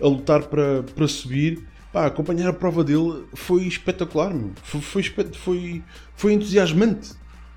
a 0.00 0.06
lutar 0.06 0.42
para, 0.44 0.82
para 0.82 1.08
subir. 1.08 1.62
Pá, 1.92 2.06
acompanhar 2.06 2.48
a 2.48 2.52
prova 2.52 2.84
dele 2.84 3.24
foi 3.34 3.64
espetacular, 3.64 4.32
meu. 4.32 4.52
Foi, 4.62 5.02
foi, 5.02 5.02
foi, 5.32 5.82
foi 6.14 6.32
entusiasmante. 6.32 7.12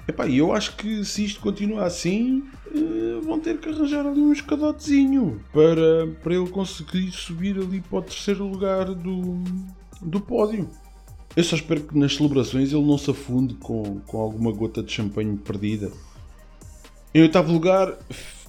Epá, 0.08 0.27
eu 0.27 0.51
acho 0.51 0.75
que 0.75 1.06
se 1.06 1.24
isto 1.24 1.39
continuar 1.39 1.86
assim, 1.86 2.44
eh, 2.75 3.22
vão 3.24 3.39
ter 3.39 3.58
que 3.58 3.70
arranjar 3.70 4.06
ali 4.06 4.20
um 4.20 4.34
escadotezinho 4.34 5.39
para, 5.53 6.08
para 6.22 6.36
ele 6.36 6.50
conseguir 6.50 7.10
subir 7.12 7.58
ali 7.58 7.80
para 7.80 8.00
o 8.00 8.01
terceiro 8.01 8.46
lugar 8.46 8.94
do, 8.94 9.42
do 10.01 10.20
pódio. 10.20 10.70
Eu 11.36 11.44
só 11.44 11.56
espero 11.56 11.82
que 11.82 11.98
nas 11.98 12.16
celebrações 12.16 12.72
ele 12.72 12.86
não 12.86 12.98
se 12.98 13.10
afunde 13.10 13.56
com, 13.56 14.00
com 14.06 14.20
alguma 14.20 14.52
gota 14.52 14.84
de 14.84 14.92
champanhe 14.92 15.36
perdida. 15.38 15.92
Em 17.13 17.22
oitavo 17.22 17.52
lugar 17.52 17.98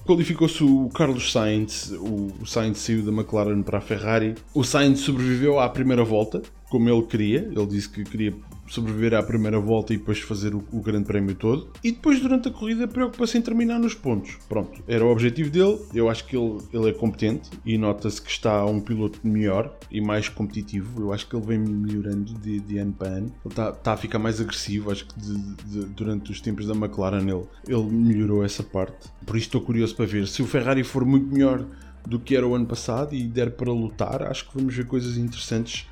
qualificou-se 0.05 0.63
o 0.63 0.87
Carlos 0.89 1.31
Sainz, 1.31 1.91
o 1.91 2.45
Sainz 2.45 2.77
saiu 2.77 3.03
da 3.03 3.11
McLaren 3.11 3.63
para 3.63 3.79
a 3.79 3.81
Ferrari. 3.81 4.35
O 4.53 4.63
Sainz 4.63 4.99
sobreviveu 4.99 5.59
à 5.59 5.67
primeira 5.67 6.03
volta, 6.03 6.43
como 6.69 6.89
ele 6.89 7.03
queria, 7.03 7.39
ele 7.39 7.65
disse 7.67 7.89
que 7.89 8.03
queria 8.03 8.33
sobreviver 8.67 9.13
à 9.13 9.21
primeira 9.21 9.59
volta 9.59 9.93
e 9.93 9.97
depois 9.97 10.19
fazer 10.19 10.55
o, 10.55 10.63
o 10.71 10.81
grande 10.81 11.05
prémio 11.05 11.35
todo. 11.35 11.69
E 11.83 11.91
depois, 11.91 12.19
durante 12.19 12.47
a 12.47 12.51
corrida, 12.51 12.87
preocupa-se 12.87 13.37
em 13.37 13.41
terminar 13.41 13.79
nos 13.79 13.93
pontos. 13.93 14.37
Pronto, 14.49 14.83
era 14.87 15.05
o 15.05 15.11
objetivo 15.11 15.49
dele. 15.49 15.79
Eu 15.93 16.09
acho 16.09 16.25
que 16.25 16.35
ele, 16.35 16.57
ele 16.73 16.89
é 16.89 16.93
competente 16.93 17.49
e 17.65 17.77
nota-se 17.77 18.21
que 18.21 18.29
está 18.29 18.65
um 18.65 18.79
piloto 18.79 19.19
melhor 19.23 19.77
e 19.91 20.01
mais 20.01 20.29
competitivo. 20.29 21.01
Eu 21.01 21.13
acho 21.13 21.27
que 21.27 21.35
ele 21.35 21.45
vem 21.45 21.59
melhorando 21.59 22.33
de, 22.39 22.59
de 22.59 22.77
ano 22.77 22.93
para 22.93 23.09
ano. 23.09 23.27
Ele 23.27 23.53
está, 23.53 23.69
está 23.69 23.93
a 23.93 23.97
ficar 23.97 24.19
mais 24.19 24.41
agressivo. 24.41 24.91
Acho 24.91 25.07
que 25.07 25.19
de, 25.19 25.55
de, 25.65 25.85
durante 25.93 26.31
os 26.31 26.41
tempos 26.41 26.65
da 26.65 26.73
McLaren 26.73 27.21
ele, 27.21 27.45
ele 27.67 27.83
melhorou 27.83 28.43
essa 28.43 28.63
parte. 28.63 29.09
Por 29.25 29.37
isso 29.37 29.47
estou 29.47 29.61
curioso 29.61 29.95
para 29.95 30.05
ver. 30.05 30.27
Se 30.27 30.41
o 30.41 30.47
Ferrari 30.47 30.83
for 30.83 31.05
muito 31.05 31.31
melhor 31.31 31.65
do 32.07 32.19
que 32.19 32.35
era 32.35 32.47
o 32.47 32.53
ano 32.53 32.65
passado 32.65 33.15
e 33.15 33.23
der 33.27 33.51
para 33.51 33.71
lutar, 33.71 34.23
acho 34.23 34.47
que 34.47 34.57
vamos 34.57 34.75
ver 34.75 34.85
coisas 34.85 35.17
interessantes 35.17 35.87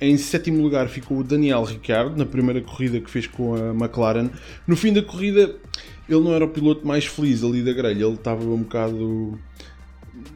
em 0.00 0.16
sétimo 0.16 0.62
lugar 0.62 0.88
ficou 0.88 1.18
o 1.18 1.24
Daniel 1.24 1.64
Ricciardo, 1.64 2.16
na 2.16 2.26
primeira 2.26 2.60
corrida 2.60 3.00
que 3.00 3.10
fez 3.10 3.26
com 3.26 3.54
a 3.54 3.70
McLaren. 3.70 4.30
No 4.66 4.76
fim 4.76 4.92
da 4.92 5.02
corrida, 5.02 5.56
ele 6.08 6.20
não 6.20 6.34
era 6.34 6.44
o 6.44 6.48
piloto 6.48 6.86
mais 6.86 7.06
feliz 7.06 7.42
ali 7.42 7.62
da 7.62 7.72
grelha, 7.72 8.04
ele 8.04 8.14
estava 8.14 8.44
um 8.44 8.58
bocado. 8.58 9.38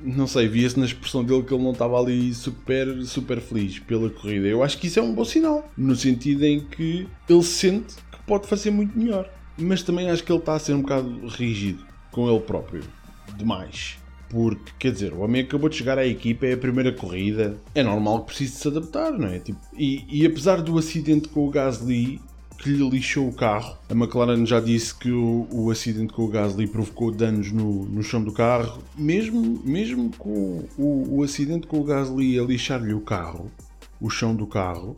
Não 0.02 0.26
sei, 0.26 0.48
via-se 0.48 0.78
na 0.78 0.86
expressão 0.86 1.24
dele 1.24 1.42
que 1.42 1.52
ele 1.52 1.62
não 1.62 1.72
estava 1.72 1.98
ali 1.98 2.32
super, 2.34 3.02
super 3.04 3.40
feliz 3.40 3.78
pela 3.78 4.08
corrida. 4.10 4.46
Eu 4.46 4.62
acho 4.62 4.78
que 4.78 4.86
isso 4.86 4.98
é 4.98 5.02
um 5.02 5.14
bom 5.14 5.24
sinal, 5.24 5.70
no 5.76 5.94
sentido 5.94 6.44
em 6.44 6.60
que 6.60 7.06
ele 7.28 7.42
sente 7.42 7.96
que 8.10 8.18
pode 8.26 8.46
fazer 8.46 8.70
muito 8.70 8.98
melhor. 8.98 9.30
Mas 9.58 9.82
também 9.82 10.10
acho 10.10 10.24
que 10.24 10.32
ele 10.32 10.38
está 10.38 10.54
a 10.54 10.58
ser 10.58 10.74
um 10.74 10.82
bocado 10.82 11.26
rígido 11.28 11.84
com 12.10 12.30
ele 12.30 12.40
próprio. 12.40 12.82
Demais. 13.36 13.99
Porque, 14.30 14.72
quer 14.78 14.92
dizer, 14.92 15.12
o 15.12 15.20
homem 15.20 15.42
acabou 15.42 15.68
de 15.68 15.76
chegar 15.76 15.98
à 15.98 16.06
equipa, 16.06 16.46
é 16.46 16.52
a 16.52 16.56
primeira 16.56 16.92
corrida, 16.92 17.56
é 17.74 17.82
normal 17.82 18.20
que 18.20 18.26
precise 18.26 18.56
se 18.56 18.68
adaptar, 18.68 19.10
não 19.12 19.26
é? 19.26 19.40
Tipo, 19.40 19.58
e, 19.76 20.04
e 20.08 20.24
apesar 20.24 20.62
do 20.62 20.78
acidente 20.78 21.28
com 21.28 21.46
o 21.46 21.50
Gasly, 21.50 22.20
que 22.60 22.70
lhe 22.70 22.88
lixou 22.88 23.26
o 23.26 23.32
carro. 23.32 23.76
A 23.88 23.94
McLaren 23.94 24.44
já 24.46 24.60
disse 24.60 24.94
que 24.94 25.10
o, 25.10 25.48
o 25.50 25.70
acidente 25.70 26.12
com 26.12 26.24
o 26.24 26.28
Gasly 26.28 26.66
provocou 26.66 27.10
danos 27.10 27.50
no, 27.50 27.86
no 27.86 28.02
chão 28.02 28.22
do 28.22 28.32
carro. 28.32 28.82
Mesmo, 28.96 29.60
mesmo 29.64 30.10
com 30.16 30.64
o, 30.78 31.18
o 31.18 31.22
acidente 31.24 31.66
com 31.66 31.80
o 31.80 31.84
Gasly 31.84 32.38
a 32.38 32.42
lixar-lhe 32.42 32.92
o 32.92 33.00
carro, 33.00 33.50
o 34.00 34.10
chão 34.10 34.34
do 34.34 34.46
carro, 34.46 34.94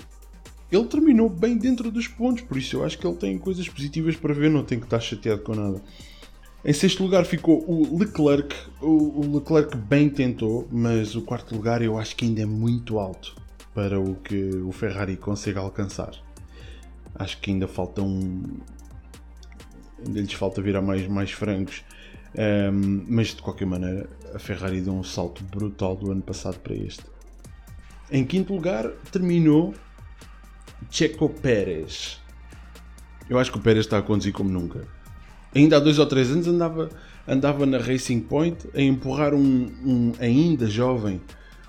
ele 0.71 0.85
terminou 0.85 1.29
bem 1.29 1.57
dentro 1.57 1.91
dos 1.91 2.09
pontos. 2.09 2.43
Por 2.43 2.59
isso 2.59 2.77
eu 2.77 2.85
acho 2.85 2.99
que 2.99 3.07
ele 3.07 3.17
tem 3.17 3.39
coisas 3.39 3.69
positivas 3.69 4.17
para 4.17 4.35
ver, 4.35 4.51
não 4.51 4.65
tem 4.65 4.79
que 4.79 4.85
estar 4.85 5.01
chateado 5.01 5.43
com 5.43 5.55
nada. 5.55 5.81
Em 6.65 6.73
sexto 6.73 7.03
lugar 7.03 7.25
ficou 7.25 7.65
o 7.69 7.99
Leclerc. 7.99 8.55
O 8.81 9.35
Leclerc 9.35 9.77
bem 9.77 10.09
tentou, 10.09 10.69
mas 10.71 11.17
o 11.17 11.23
quarto 11.23 11.57
lugar 11.57 11.83
eu 11.83 11.99
acho 11.99 12.15
que 12.15 12.25
ainda 12.25 12.43
é 12.43 12.47
muito 12.47 13.01
alto 13.01 13.35
para 13.75 13.99
o 13.99 14.15
que 14.15 14.51
o 14.59 14.71
Ferrari 14.71 15.17
consegue 15.17 15.59
alcançar. 15.59 16.13
Acho 17.17 17.41
que 17.41 17.51
ainda 17.51 17.67
falta 17.67 18.01
um. 18.01 18.61
Ainda 20.07 20.21
lhes 20.21 20.33
falta 20.35 20.63
virar 20.63 20.83
mais, 20.83 21.05
mais 21.09 21.33
frangos. 21.33 21.83
Um, 22.73 23.07
mas 23.09 23.29
de 23.35 23.43
qualquer 23.43 23.67
maneira, 23.67 24.09
a 24.33 24.39
Ferrari 24.39 24.81
deu 24.81 24.95
um 24.95 25.03
salto 25.03 25.43
brutal 25.43 25.97
do 25.97 26.13
ano 26.13 26.23
passado 26.23 26.61
para 26.61 26.75
este. 26.75 27.03
Em 28.09 28.25
quinto 28.25 28.55
lugar 28.55 28.89
terminou 29.11 29.75
Checo 30.89 31.29
Pérez. 31.29 32.21
Eu 33.29 33.41
acho 33.41 33.51
que 33.51 33.59
o 33.59 33.61
Pérez 33.61 33.85
está 33.85 33.99
a 33.99 34.03
conduzir 34.03 34.33
como 34.33 34.49
nunca 34.49 35.02
ainda 35.55 35.77
há 35.77 35.81
dois 35.81 35.99
ou 35.99 36.07
três 36.07 36.31
anos 36.31 36.47
andava, 36.47 36.91
andava 37.27 37.67
na 37.67 37.79
Racing 37.79 38.21
Point 38.21 38.69
a 38.75 38.81
empurrar 38.81 39.35
um, 39.35 39.71
um 39.85 40.13
ainda 40.19 40.67
jovem 40.67 41.21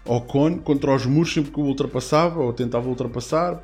Ocon 0.05 0.59
contra 0.59 0.93
os 0.93 1.05
muros 1.05 1.33
sempre 1.33 1.51
que 1.51 1.59
o 1.59 1.63
ultrapassava 1.63 2.41
ou 2.41 2.51
tentava 2.51 2.87
ultrapassar. 2.89 3.63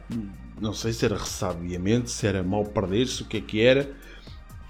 Não 0.59 0.73
sei 0.73 0.93
se 0.93 1.05
era 1.05 1.17
ressabiamente, 1.17 2.09
se 2.09 2.25
era 2.27 2.43
mal 2.43 2.65
perder-se, 2.65 3.23
o 3.23 3.25
que 3.25 3.37
é 3.37 3.41
que 3.41 3.61
era. 3.61 3.91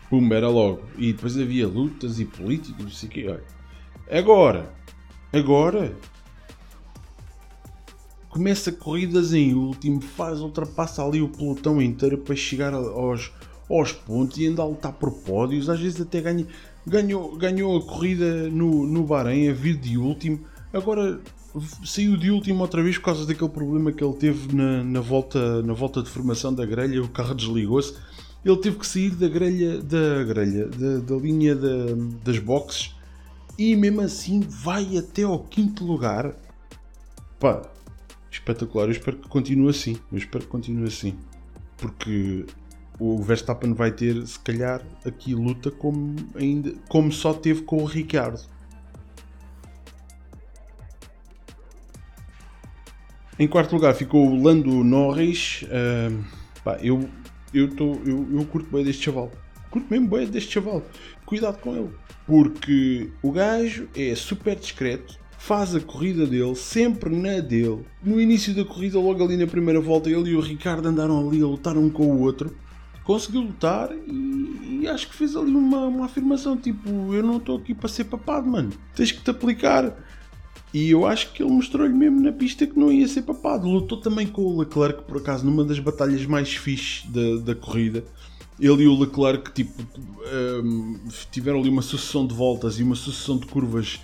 Pum, 0.09 0.33
era 0.33 0.49
logo. 0.49 0.81
E 0.97 1.13
depois 1.13 1.37
havia 1.37 1.67
lutas 1.67 2.19
e 2.19 2.25
políticos, 2.25 2.83
não 2.83 2.91
sei 2.91 3.09
o 3.09 3.11
que. 3.11 3.39
Agora, 4.09 4.73
agora, 5.31 5.95
começa 8.29 8.71
corridas 8.71 9.33
em 9.33 9.53
último, 9.53 10.01
faz, 10.01 10.39
ultrapassa 10.39 11.03
ali 11.03 11.21
o 11.21 11.29
pelotão 11.29 11.79
inteiro 11.79 12.17
para 12.17 12.35
chegar 12.35 12.73
aos, 12.73 13.31
aos 13.69 13.91
pontos 13.91 14.37
e 14.37 14.47
ainda 14.47 14.61
a 14.61 14.65
lutar 14.65 14.93
por 14.93 15.11
pódios, 15.11 15.69
às 15.69 15.79
vezes 15.79 16.01
até 16.01 16.21
ganha, 16.21 16.45
ganhou, 16.85 17.35
ganhou 17.37 17.77
a 17.77 17.81
corrida 17.81 18.49
no, 18.49 18.85
no 18.85 19.03
Bahrein 19.03 19.49
a 19.49 19.53
vir 19.53 19.75
de 19.77 19.97
último, 19.97 20.39
agora 20.73 21.19
saiu 21.83 22.17
de 22.17 22.31
último 22.31 22.61
outra 22.61 22.81
vez 22.81 22.97
por 22.97 23.05
causa 23.05 23.25
daquele 23.25 23.49
problema 23.49 23.91
que 23.91 24.03
ele 24.03 24.13
teve 24.13 24.55
na, 24.55 24.83
na, 24.83 25.01
volta, 25.01 25.61
na 25.61 25.73
volta 25.73 26.01
de 26.01 26.09
formação 26.09 26.53
da 26.53 26.65
grelha, 26.65 27.01
o 27.01 27.09
carro 27.09 27.35
desligou-se, 27.35 27.95
ele 28.43 28.57
teve 28.57 28.77
que 28.77 28.87
sair 28.87 29.11
da 29.11 29.27
grelha, 29.27 29.81
da 29.81 30.23
grelha, 30.23 30.67
da, 30.67 30.99
da 30.99 31.15
linha 31.15 31.55
da, 31.55 31.95
das 32.23 32.39
boxes 32.39 32.95
e 33.57 33.75
mesmo 33.75 34.01
assim 34.01 34.39
vai 34.39 34.97
até 34.97 35.23
ao 35.23 35.39
quinto 35.39 35.83
lugar. 35.83 36.33
Pá, 37.39 37.61
espetacular, 38.31 38.85
eu 38.85 38.91
espero 38.91 39.17
que 39.17 39.27
continue 39.27 39.69
assim, 39.69 39.97
eu 40.11 40.17
espero 40.17 40.45
que 40.45 40.49
continue 40.49 40.87
assim. 40.87 41.15
Porque 41.77 42.45
o 42.99 43.21
Verstappen 43.23 43.73
vai 43.73 43.91
ter, 43.91 44.27
se 44.27 44.37
calhar, 44.39 44.81
aqui 45.05 45.33
luta 45.33 45.71
como, 45.71 46.15
ainda, 46.35 46.73
como 46.89 47.11
só 47.11 47.33
teve 47.33 47.61
com 47.61 47.81
o 47.81 47.85
Ricciardo. 47.85 48.41
Em 53.39 53.47
quarto 53.47 53.73
lugar 53.73 53.93
ficou 53.93 54.27
o 54.27 54.43
Lando 54.43 54.83
Norris. 54.83 55.63
Uh, 55.63 56.21
pá, 56.61 56.77
eu, 56.81 57.09
eu, 57.53 57.73
tô, 57.73 57.93
eu, 58.05 58.27
eu 58.33 58.45
curto 58.45 58.69
bem 58.69 58.83
deste 58.83 59.05
chaval. 59.05 59.31
Curto 59.71 59.87
mesmo 59.89 60.09
bem 60.09 60.27
deste 60.27 60.51
chaval. 60.51 60.83
Cuidado 61.25 61.57
com 61.59 61.73
ele. 61.73 61.89
Porque 62.27 63.09
o 63.23 63.31
gajo 63.31 63.87
é 63.95 64.13
super 64.13 64.57
discreto, 64.57 65.17
faz 65.37 65.73
a 65.73 65.79
corrida 65.79 66.27
dele, 66.27 66.53
sempre 66.53 67.15
na 67.15 67.39
dele. 67.39 67.85
No 68.03 68.19
início 68.19 68.53
da 68.53 68.65
corrida, 68.65 68.99
logo 68.99 69.23
ali 69.23 69.37
na 69.37 69.47
primeira 69.47 69.79
volta, 69.79 70.09
ele 70.09 70.31
e 70.31 70.35
o 70.35 70.41
Ricardo 70.41 70.89
andaram 70.89 71.25
ali 71.25 71.41
a 71.41 71.45
lutar 71.45 71.77
um 71.77 71.89
com 71.89 72.07
o 72.07 72.21
outro 72.21 72.53
conseguiu 73.09 73.41
lutar 73.41 73.89
e, 73.91 74.81
e, 74.81 74.87
acho 74.87 75.07
que 75.07 75.15
fez 75.15 75.35
ali 75.35 75.49
uma, 75.49 75.87
uma 75.87 76.05
afirmação 76.05 76.55
tipo: 76.55 76.87
Eu 77.11 77.23
não 77.23 77.37
estou 77.37 77.57
aqui 77.57 77.73
para 77.73 77.89
ser 77.89 78.03
papado, 78.03 78.47
mano, 78.47 78.71
tens 78.95 79.11
que 79.11 79.19
te 79.19 79.31
aplicar. 79.31 79.97
E 80.71 80.91
eu 80.91 81.07
acho 81.07 81.33
que 81.33 81.41
ele 81.41 81.51
mostrou-lhe 81.51 81.91
mesmo 81.91 82.21
na 82.21 82.31
pista 82.31 82.67
que 82.67 82.77
não 82.77 82.91
ia 82.91 83.07
ser 83.07 83.23
papado. 83.23 83.67
Lutou 83.67 83.99
também 83.99 84.27
com 84.27 84.43
o 84.43 84.59
Leclerc, 84.59 85.01
por 85.05 85.17
acaso, 85.17 85.43
numa 85.43 85.65
das 85.65 85.79
batalhas 85.79 86.23
mais 86.27 86.53
fixes 86.53 87.09
da, 87.09 87.37
da 87.43 87.55
corrida. 87.55 88.05
Ele 88.59 88.83
e 88.83 88.87
o 88.87 88.99
Leclerc 88.99 89.51
tipo, 89.53 89.81
um, 90.63 90.99
tiveram 91.31 91.61
ali 91.61 91.69
uma 91.69 91.81
sucessão 91.81 92.27
de 92.27 92.35
voltas 92.35 92.79
e 92.79 92.83
uma 92.83 92.93
sucessão 92.93 93.39
de 93.39 93.47
curvas 93.47 93.99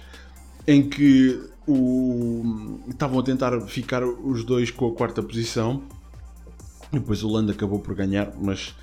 em 0.65 0.81
que 0.89 1.39
o, 1.67 2.79
estavam 2.89 3.19
a 3.19 3.23
tentar 3.23 3.61
ficar 3.67 4.03
os 4.03 4.43
dois 4.43 4.71
com 4.71 4.87
a 4.87 4.95
quarta 4.95 5.21
posição. 5.21 5.83
Depois 6.91 7.21
o 7.21 7.29
Lando 7.29 7.51
acabou 7.51 7.77
por 7.77 7.93
ganhar, 7.93 8.33
mas 8.41 8.73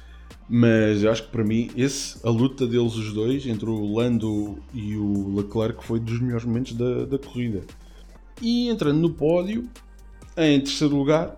mas 0.48 1.02
eu 1.02 1.10
acho 1.10 1.24
que 1.24 1.30
para 1.30 1.44
mim, 1.44 1.70
esse, 1.76 2.18
a 2.26 2.30
luta 2.30 2.66
deles 2.66 2.94
os 2.94 3.12
dois, 3.12 3.46
entre 3.46 3.68
o 3.68 3.94
Lando 3.94 4.58
e 4.74 4.96
o 4.96 5.34
Leclerc, 5.36 5.82
foi 5.84 5.98
dos 5.98 6.20
melhores 6.20 6.44
momentos 6.44 6.74
da, 6.74 7.04
da 7.06 7.18
corrida. 7.18 7.62
E 8.40 8.68
entrando 8.68 8.98
no 8.98 9.10
pódio, 9.10 9.68
em 10.36 10.60
terceiro 10.60 10.96
lugar, 10.96 11.36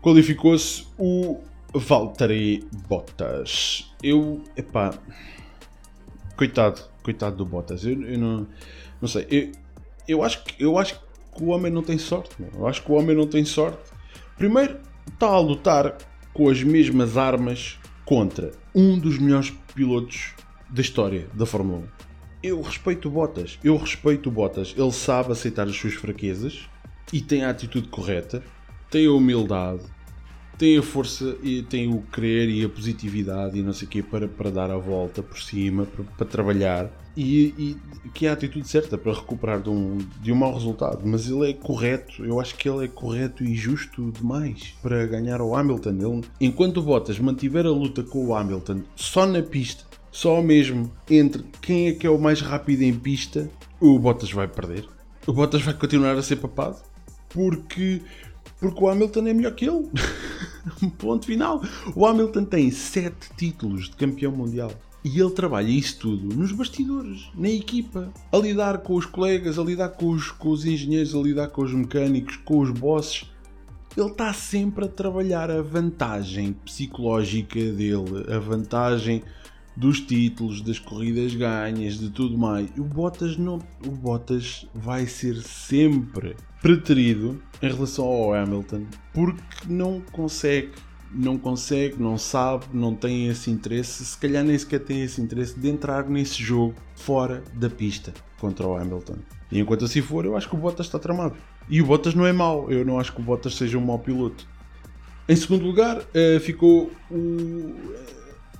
qualificou-se 0.00 0.86
o 0.98 1.40
Valtteri 1.74 2.64
Bottas. 2.88 3.90
Eu, 4.02 4.42
epá, 4.56 4.94
coitado, 6.36 6.82
coitado 7.02 7.36
do 7.36 7.44
Bottas. 7.44 7.84
Eu, 7.84 8.00
eu 8.02 8.18
não, 8.18 8.46
não 9.00 9.08
sei, 9.08 9.26
eu, 9.30 9.52
eu, 10.06 10.22
acho 10.22 10.44
que, 10.44 10.62
eu 10.62 10.78
acho 10.78 11.00
que 11.34 11.42
o 11.42 11.48
homem 11.48 11.72
não 11.72 11.82
tem 11.82 11.98
sorte. 11.98 12.30
Meu. 12.38 12.50
Eu 12.54 12.66
acho 12.68 12.82
que 12.82 12.92
o 12.92 12.94
homem 12.94 13.16
não 13.16 13.26
tem 13.26 13.44
sorte. 13.44 13.78
Primeiro, 14.36 14.78
está 15.12 15.26
a 15.26 15.38
lutar 15.40 15.96
com 16.32 16.48
as 16.48 16.62
mesmas 16.62 17.16
armas 17.16 17.79
contra 18.10 18.50
um 18.74 18.98
dos 18.98 19.18
melhores 19.18 19.52
pilotos 19.72 20.34
da 20.68 20.80
história 20.80 21.28
da 21.32 21.46
Fórmula 21.46 21.78
1. 21.78 21.84
Eu 22.42 22.60
respeito 22.60 23.06
o 23.06 23.10
Bottas, 23.12 23.56
eu 23.62 23.76
respeito 23.76 24.28
o 24.28 24.32
Bottas. 24.32 24.74
Ele 24.76 24.90
sabe 24.90 25.30
aceitar 25.30 25.68
as 25.68 25.76
suas 25.76 25.94
fraquezas 25.94 26.68
e 27.12 27.20
tem 27.20 27.44
a 27.44 27.50
atitude 27.50 27.86
correta, 27.86 28.42
tem 28.90 29.06
a 29.06 29.12
humildade, 29.12 29.84
tem 30.60 30.76
a 30.76 30.82
força 30.82 31.38
e 31.42 31.62
tem 31.62 31.88
o 31.88 32.02
querer 32.02 32.50
e 32.50 32.62
a 32.62 32.68
positividade 32.68 33.58
e 33.58 33.62
não 33.62 33.72
sei 33.72 33.88
o 33.88 33.90
quê 33.90 34.02
para, 34.02 34.28
para 34.28 34.50
dar 34.50 34.70
a 34.70 34.76
volta 34.76 35.22
por 35.22 35.40
cima, 35.40 35.86
para, 35.86 36.04
para 36.04 36.26
trabalhar 36.26 36.90
e, 37.16 37.54
e, 38.04 38.08
que 38.10 38.26
é 38.26 38.28
a 38.28 38.34
atitude 38.34 38.68
certa 38.68 38.98
para 38.98 39.14
recuperar 39.14 39.62
de 39.62 39.70
um, 39.70 39.96
de 40.20 40.30
um 40.30 40.34
mau 40.34 40.52
resultado. 40.52 41.00
Mas 41.02 41.30
ele 41.30 41.48
é 41.48 41.54
correto, 41.54 42.22
eu 42.26 42.38
acho 42.38 42.54
que 42.56 42.68
ele 42.68 42.84
é 42.84 42.88
correto 42.88 43.42
e 43.42 43.54
justo 43.54 44.12
demais 44.12 44.74
para 44.82 45.06
ganhar 45.06 45.40
o 45.40 45.56
Hamilton. 45.56 45.90
Ele, 45.92 46.24
enquanto 46.38 46.76
o 46.76 46.82
Bottas 46.82 47.18
mantiver 47.18 47.64
a 47.64 47.70
luta 47.70 48.02
com 48.02 48.26
o 48.26 48.34
Hamilton 48.34 48.82
só 48.94 49.24
na 49.24 49.42
pista, 49.42 49.84
Só 50.12 50.42
mesmo 50.42 50.92
entre 51.08 51.42
quem 51.62 51.88
é 51.88 51.92
que 51.92 52.06
é 52.06 52.10
o 52.10 52.18
mais 52.18 52.42
rápido 52.42 52.82
em 52.82 52.92
pista, 52.92 53.48
o 53.80 53.98
Bottas 53.98 54.30
vai 54.30 54.46
perder. 54.46 54.86
O 55.26 55.32
Bottas 55.32 55.62
vai 55.62 55.72
continuar 55.72 56.16
a 56.16 56.22
ser 56.22 56.36
papado. 56.36 56.76
Porque, 57.30 58.02
porque 58.58 58.84
o 58.84 58.88
Hamilton 58.88 59.26
é 59.26 59.32
melhor 59.32 59.54
que 59.54 59.66
ele. 59.66 59.88
Ponto 60.98 61.26
final. 61.26 61.62
O 61.94 62.06
Hamilton 62.06 62.44
tem 62.44 62.70
7 62.70 63.14
títulos 63.36 63.88
de 63.88 63.96
campeão 63.96 64.32
mundial. 64.32 64.70
E 65.02 65.18
ele 65.18 65.30
trabalha 65.30 65.70
isso 65.70 65.98
tudo 65.98 66.36
nos 66.36 66.52
bastidores, 66.52 67.30
na 67.34 67.48
equipa, 67.48 68.12
a 68.30 68.36
lidar 68.36 68.78
com 68.78 68.94
os 68.94 69.06
colegas, 69.06 69.58
a 69.58 69.62
lidar 69.62 69.88
com 69.90 70.10
os, 70.10 70.30
com 70.30 70.50
os 70.50 70.66
engenheiros, 70.66 71.14
a 71.14 71.18
lidar 71.18 71.48
com 71.48 71.62
os 71.62 71.72
mecânicos, 71.72 72.36
com 72.36 72.58
os 72.58 72.70
bosses. 72.70 73.24
Ele 73.96 74.10
está 74.10 74.32
sempre 74.34 74.84
a 74.84 74.88
trabalhar 74.88 75.50
a 75.50 75.62
vantagem 75.62 76.52
psicológica 76.52 77.58
dele, 77.58 78.26
a 78.28 78.38
vantagem 78.38 79.22
dos 79.80 79.98
títulos, 79.98 80.60
das 80.60 80.78
corridas 80.78 81.34
ganhas, 81.34 81.98
de 81.98 82.10
tudo 82.10 82.36
mais. 82.36 82.68
O 82.76 82.84
Bottas 82.84 83.38
não, 83.38 83.58
o 83.86 83.90
Bottas 83.90 84.66
vai 84.74 85.06
ser 85.06 85.36
sempre 85.36 86.36
preterido 86.60 87.42
em 87.62 87.68
relação 87.72 88.04
ao 88.04 88.34
Hamilton 88.34 88.84
porque 89.14 89.42
não 89.66 90.02
consegue 90.12 90.70
não 91.12 91.36
consegue, 91.36 92.00
não 92.00 92.16
sabe, 92.16 92.66
não 92.72 92.94
tem 92.94 93.26
esse 93.26 93.50
interesse, 93.50 94.04
se 94.04 94.16
calhar 94.16 94.44
nem 94.44 94.56
sequer 94.56 94.78
tem 94.78 95.02
esse 95.02 95.20
interesse 95.20 95.58
de 95.58 95.68
entrar 95.68 96.08
nesse 96.08 96.40
jogo 96.40 96.76
fora 96.94 97.42
da 97.52 97.68
pista 97.68 98.14
contra 98.38 98.64
o 98.64 98.76
Hamilton. 98.76 99.16
E 99.50 99.58
enquanto 99.58 99.86
assim 99.86 100.00
for, 100.00 100.24
eu 100.24 100.36
acho 100.36 100.48
que 100.48 100.54
o 100.54 100.58
Bottas 100.58 100.86
está 100.86 101.00
tramado. 101.00 101.34
E 101.68 101.82
o 101.82 101.86
Bottas 101.86 102.14
não 102.14 102.24
é 102.24 102.32
mau, 102.32 102.70
eu 102.70 102.84
não 102.84 103.00
acho 103.00 103.12
que 103.12 103.20
o 103.20 103.24
Bottas 103.24 103.56
seja 103.56 103.76
um 103.76 103.80
mau 103.80 103.98
piloto. 103.98 104.46
Em 105.28 105.36
segundo 105.36 105.64
lugar, 105.64 105.98
uh, 105.98 106.40
ficou 106.40 106.90
o. 107.10 107.74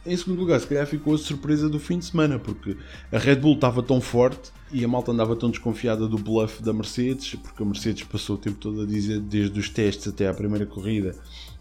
Em 0.04 0.16
segundo 0.16 0.38
lugar, 0.38 0.58
se 0.58 0.66
calhar 0.66 0.86
ficou 0.86 1.14
a 1.14 1.18
surpresa 1.18 1.68
do 1.68 1.78
fim 1.78 1.98
de 1.98 2.06
semana, 2.06 2.38
porque 2.38 2.74
a 3.12 3.18
Red 3.18 3.36
Bull 3.36 3.54
estava 3.54 3.82
tão 3.82 4.00
forte 4.00 4.50
e 4.72 4.82
a 4.82 4.88
malta 4.88 5.12
andava 5.12 5.36
tão 5.36 5.50
desconfiada 5.50 6.08
do 6.08 6.16
bluff 6.16 6.62
da 6.62 6.72
Mercedes, 6.72 7.34
porque 7.34 7.62
a 7.62 7.66
Mercedes 7.66 8.04
passou 8.04 8.36
o 8.36 8.38
tempo 8.38 8.56
todo 8.56 8.82
a 8.82 8.86
dizer, 8.86 9.20
desde 9.20 9.60
os 9.60 9.68
testes 9.68 10.08
até 10.08 10.26
à 10.26 10.32
primeira 10.32 10.64
corrida, 10.64 11.14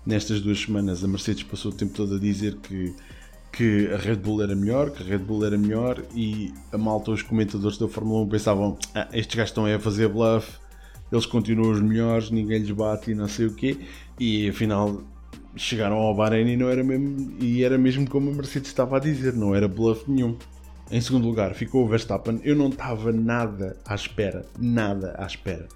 nestas 0.06 0.40
duas 0.40 0.58
semanas 0.58 1.04
a 1.04 1.08
Mercedes 1.08 1.44
passou 1.44 1.72
o 1.72 1.76
tempo 1.76 1.94
todo 1.94 2.16
a 2.16 2.20
dizer 2.20 2.56
que, 2.64 2.96
que 3.52 3.90
a 3.94 3.98
Red 3.98 4.18
Bull 4.18 4.42
era 4.42 4.56
melhor, 4.56 4.92
que 4.92 5.04
a 5.04 5.06
Red 5.06 5.18
Bull 5.18 5.46
era 5.46 5.58
melhor 5.58 6.02
e 6.16 6.54
a 6.72 6.78
malta, 6.78 7.12
os 7.12 7.22
comentadores 7.22 7.78
da 7.78 7.90
Fórmula 7.90 8.24
1 8.24 8.30
pensavam 8.30 8.78
ah, 8.96 9.10
estes 9.12 9.36
gajos 9.36 9.50
estão 9.50 9.66
a 9.66 9.78
fazer 9.80 10.08
bluff, 10.08 10.58
eles 11.12 11.26
continuam 11.26 11.72
os 11.72 11.82
melhores, 11.82 12.32
ninguém 12.32 12.60
lhes 12.60 12.72
bate 12.72 13.12
e 13.12 13.16
não 13.16 13.28
sei 13.28 13.48
o 13.48 13.54
quê 13.54 13.78
e 14.18 14.48
afinal 14.48 15.04
chegaram 15.60 15.98
ao 15.98 16.16
Bahrein 16.16 16.48
e 16.48 16.58
não 16.58 16.70
era 16.70 16.84
mesmo 16.84 17.36
e 17.40 17.64
era 17.64 17.78
mesmo 17.78 18.10
como 18.10 18.32
a 18.32 18.34
Mercedes 18.34 18.70
estava 18.70 18.98
a 18.98 19.00
dizer, 19.00 19.34
não 19.34 19.54
era 19.54 19.68
bluff 19.68 20.10
nenhum. 20.10 20.38
Em 20.92 21.00
segundo 21.02 21.28
lugar 21.28 21.54
ficou 21.54 21.86
o 21.86 21.88
Verstappen, 21.88 22.40
eu 22.44 22.56
não 22.56 22.70
estava 22.70 23.12
nada 23.12 23.78
à 23.86 23.94
espera, 23.94 24.46
nada 24.58 25.16
à 25.18 25.26
espera 25.26 25.68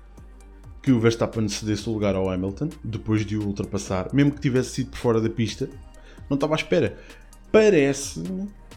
que 0.83 0.91
o 0.91 0.99
Verstappen 0.99 1.47
cedesse 1.47 1.89
o 1.89 1.93
lugar 1.93 2.13
ao 2.13 2.29
Hamilton 2.29 2.69
depois 2.83 3.25
de 3.25 3.37
o 3.37 3.45
ultrapassar, 3.45 4.13
mesmo 4.13 4.33
que 4.33 4.41
tivesse 4.41 4.71
sido 4.71 4.91
por 4.91 4.97
fora 4.97 5.21
da 5.21 5.29
pista, 5.29 5.69
não 6.29 6.35
estava 6.35 6.53
à 6.53 6.57
espera. 6.57 6.97
Parece 7.51 8.21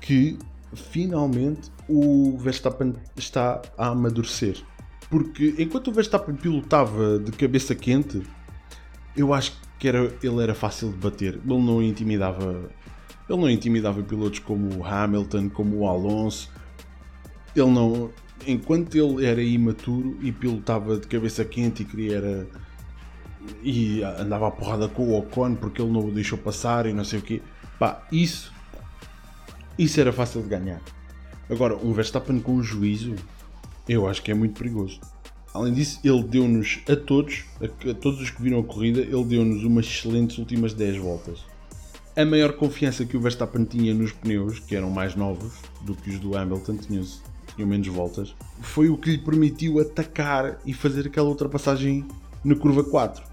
que 0.01 0.39
finalmente 0.73 1.69
o 1.89 2.39
Verstappen 2.39 2.95
está 3.17 3.61
a 3.77 3.89
amadurecer. 3.89 4.63
Porque 5.11 5.55
enquanto 5.59 5.89
o 5.89 5.93
Verstappen 5.93 6.37
pilotava 6.37 7.19
de 7.19 7.33
cabeça 7.33 7.75
quente, 7.75 8.23
eu 9.17 9.35
acho 9.35 9.61
que 9.79 9.89
era, 9.89 10.13
ele 10.23 10.43
era 10.43 10.55
fácil 10.55 10.91
de 10.91 10.97
bater. 10.97 11.35
Ele 11.35 11.63
não 11.63 11.83
intimidava. 11.83 12.71
Ele 13.29 13.41
não 13.41 13.51
intimidava 13.51 14.03
pilotos 14.03 14.39
como 14.39 14.79
o 14.79 14.85
Hamilton, 14.85 15.49
como 15.49 15.79
o 15.79 15.89
Alonso. 15.89 16.51
Ele 17.55 17.71
não 17.71 18.11
enquanto 18.47 18.95
ele 18.97 19.25
era 19.25 19.43
imaturo 19.43 20.19
e 20.21 20.31
pilotava 20.31 20.99
de 20.99 21.07
cabeça 21.07 21.45
quente 21.45 21.83
e 21.83 21.87
queria 21.87 22.17
era, 22.17 22.47
e 23.63 24.03
andava 24.03 24.49
a 24.49 24.51
porrada 24.51 24.89
com 24.89 25.09
o 25.09 25.19
Ocon 25.19 25.55
porque 25.55 25.81
ele 25.81 25.91
não 25.91 26.07
o 26.07 26.11
deixou 26.11 26.37
passar 26.37 26.87
e 26.87 26.93
não 26.93 27.05
sei 27.05 27.19
o 27.19 27.23
quê, 27.23 27.41
pá, 27.79 28.07
isso 28.13 28.53
isso 29.79 30.01
era 30.01 30.11
fácil 30.11 30.43
de 30.43 30.49
ganhar. 30.49 30.81
Agora, 31.51 31.77
um 31.77 31.93
Verstappen 31.93 32.41
com 32.41 32.63
juízo, 32.63 33.15
eu 33.87 34.09
acho 34.09 34.23
que 34.23 34.31
é 34.31 34.35
muito 34.35 34.59
perigoso. 34.59 35.01
Além 35.57 35.73
disso, 35.73 35.99
ele 36.05 36.23
deu-nos 36.23 36.81
a 36.89 36.95
todos, 36.95 37.45
a, 37.61 37.95
todos 37.95 38.21
os 38.21 38.31
que 38.31 38.43
viram 38.43 38.61
a 38.61 38.65
corrida, 38.65 39.01
ele 39.01 39.25
deu-nos 39.25 39.65
umas 39.65 39.87
excelentes 39.87 40.39
últimas 40.39 40.75
10 40.75 40.99
voltas. 40.99 41.41
A 42.15 42.25
maior 42.25 42.53
confiança 42.53 43.05
que 43.05 43.17
o 43.17 43.21
Verstappen 43.21 43.65
tinha 43.65 43.95
nos 43.95 44.13
pneus, 44.13 44.59
que 44.59 44.77
eram 44.77 44.91
mais 44.91 45.15
novos 45.15 45.55
do 45.83 45.95
que 45.95 46.11
os 46.11 46.19
do 46.19 46.37
Hamilton, 46.37 46.77
tinham 46.77 47.05
tinham 47.55 47.69
menos 47.69 47.89
voltas, 47.89 48.35
foi 48.61 48.91
o 48.91 48.99
que 48.99 49.11
lhe 49.11 49.19
permitiu 49.19 49.81
atacar 49.81 50.59
e 50.67 50.75
fazer 50.75 51.07
aquela 51.07 51.29
ultrapassagem 51.29 52.05
na 52.45 52.55
curva 52.55 52.85
4. 52.85 53.25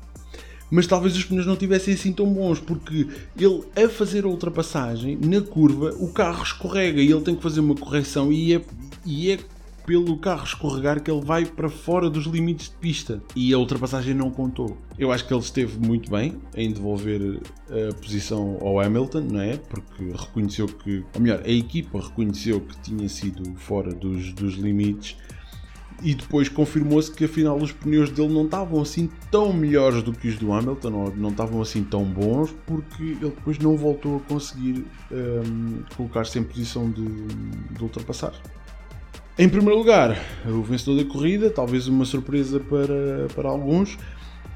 Mas 0.72 0.88
talvez 0.88 1.16
os 1.16 1.26
pneus 1.26 1.46
não 1.46 1.56
tivessem 1.56 1.94
assim 1.94 2.12
tão 2.12 2.26
bons, 2.34 2.60
porque 2.60 3.08
ele, 3.38 3.64
a 3.76 3.88
fazer 3.90 4.24
a 4.24 4.28
ultrapassagem, 4.28 5.18
na 5.18 5.42
curva, 5.42 5.94
o 6.00 6.12
carro 6.12 6.42
escorrega 6.42 7.02
e 7.02 7.12
ele 7.12 7.22
tem 7.22 7.36
que 7.36 7.44
fazer 7.44 7.60
uma 7.60 7.76
correção 7.76 8.32
e 8.32 8.56
é, 8.56 8.62
e 9.06 9.32
é 9.32 9.40
pelo 9.86 10.18
carro 10.18 10.44
escorregar 10.44 11.02
que 11.02 11.12
ele 11.12 11.22
vai 11.22 11.46
para 11.46 11.70
fora 11.70 12.10
dos 12.10 12.26
limites 12.26 12.70
de 12.70 12.76
pista 12.76 13.22
e 13.36 13.54
a 13.54 13.58
ultrapassagem 13.58 14.14
não 14.14 14.32
contou. 14.32 14.78
Eu 14.98 15.12
acho 15.12 15.28
que 15.28 15.34
ele 15.34 15.42
esteve 15.42 15.78
muito 15.78 16.10
bem 16.10 16.38
em 16.56 16.72
devolver 16.72 17.42
a 17.70 17.94
posição 17.96 18.58
ao 18.62 18.80
Hamilton, 18.80 19.22
não 19.22 19.42
é? 19.42 19.58
Porque 19.58 20.04
reconheceu 20.12 20.68
que, 20.68 21.04
ou 21.14 21.22
melhor, 21.22 21.42
a 21.44 21.52
equipa 21.52 22.00
reconheceu 22.00 22.62
que 22.62 22.80
tinha 22.80 23.08
sido 23.10 23.56
fora 23.56 23.94
dos, 23.94 24.34
dos 24.34 24.54
limites 24.56 25.18
e 26.02 26.14
depois 26.14 26.50
confirmou-se 26.50 27.12
que 27.12 27.26
afinal 27.26 27.58
os 27.58 27.72
pneus 27.72 28.10
dele 28.10 28.34
não 28.34 28.46
estavam 28.46 28.82
assim 28.82 29.10
tão 29.32 29.54
melhores 29.54 30.04
do 30.04 30.12
que 30.12 30.28
os 30.28 30.38
do 30.38 30.52
Hamilton, 30.52 31.14
não 31.16 31.30
estavam 31.30 31.62
assim 31.62 31.84
tão 31.84 32.04
bons, 32.04 32.54
porque 32.66 33.04
ele 33.04 33.30
depois 33.30 33.58
não 33.60 33.78
voltou 33.78 34.18
a 34.18 34.20
conseguir 34.20 34.86
um, 35.12 35.84
colocar-se 35.96 36.40
em 36.40 36.44
posição 36.44 36.92
de, 36.92 37.06
de 37.06 37.82
ultrapassar. 37.82 38.34
Em 39.38 39.50
primeiro 39.50 39.80
lugar, 39.80 40.16
o 40.46 40.62
vencedor 40.62 41.04
da 41.04 41.10
corrida, 41.10 41.50
talvez 41.50 41.88
uma 41.88 42.06
surpresa 42.06 42.60
para, 42.60 43.28
para 43.34 43.50
alguns, 43.50 43.98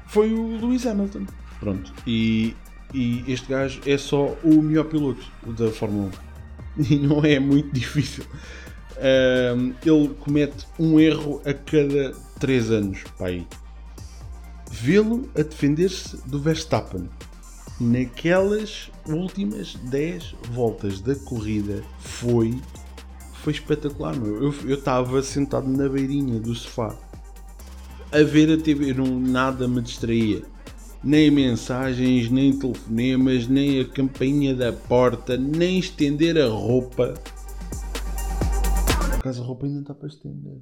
foi 0.06 0.32
o 0.32 0.56
Lewis 0.56 0.86
Hamilton. 0.86 1.26
Pronto. 1.58 1.92
E, 2.06 2.54
e 2.94 3.24
este 3.26 3.48
gajo 3.48 3.80
é 3.84 3.98
só 3.98 4.36
o 4.44 4.62
melhor 4.62 4.84
piloto 4.84 5.26
da 5.46 5.70
Fórmula 5.70 6.10
1. 6.24 6.28
E 6.90 6.96
não 6.96 7.24
é 7.24 7.40
muito 7.40 7.74
difícil. 7.74 8.24
Um, 9.56 9.74
ele 9.84 10.14
comete 10.20 10.64
um 10.78 11.00
erro 11.00 11.42
a 11.44 11.52
cada 11.52 12.12
3 12.38 12.70
anos. 12.70 13.02
Pai. 13.18 13.44
Vê-lo 14.70 15.28
a 15.36 15.42
defender-se 15.42 16.18
do 16.28 16.38
Verstappen 16.38 17.08
naquelas 17.80 18.90
últimas 19.06 19.74
10 19.74 20.34
voltas 20.52 21.00
da 21.00 21.14
corrida 21.14 21.82
foi 21.98 22.54
foi 23.42 23.52
espetacular, 23.52 24.16
meu. 24.16 24.52
Eu 24.64 24.74
estava 24.74 25.22
sentado 25.22 25.68
na 25.68 25.88
beirinha 25.88 26.38
do 26.38 26.54
sofá 26.54 26.96
a 28.10 28.22
ver 28.22 28.50
a 28.50 28.62
TV, 28.62 28.94
não, 28.94 29.06
nada 29.20 29.68
me 29.68 29.82
distraía. 29.82 30.42
Nem 31.02 31.30
mensagens, 31.30 32.30
nem 32.30 32.58
telefonemas, 32.58 33.46
nem 33.46 33.80
a 33.80 33.84
campainha 33.84 34.54
da 34.54 34.72
porta, 34.72 35.36
nem 35.36 35.78
estender 35.78 36.36
a 36.38 36.48
roupa. 36.48 37.14
Por 38.98 39.14
acaso 39.14 39.42
a 39.42 39.46
roupa 39.46 39.66
ainda 39.66 39.80
está 39.80 39.94
para 39.94 40.08
estender. 40.08 40.58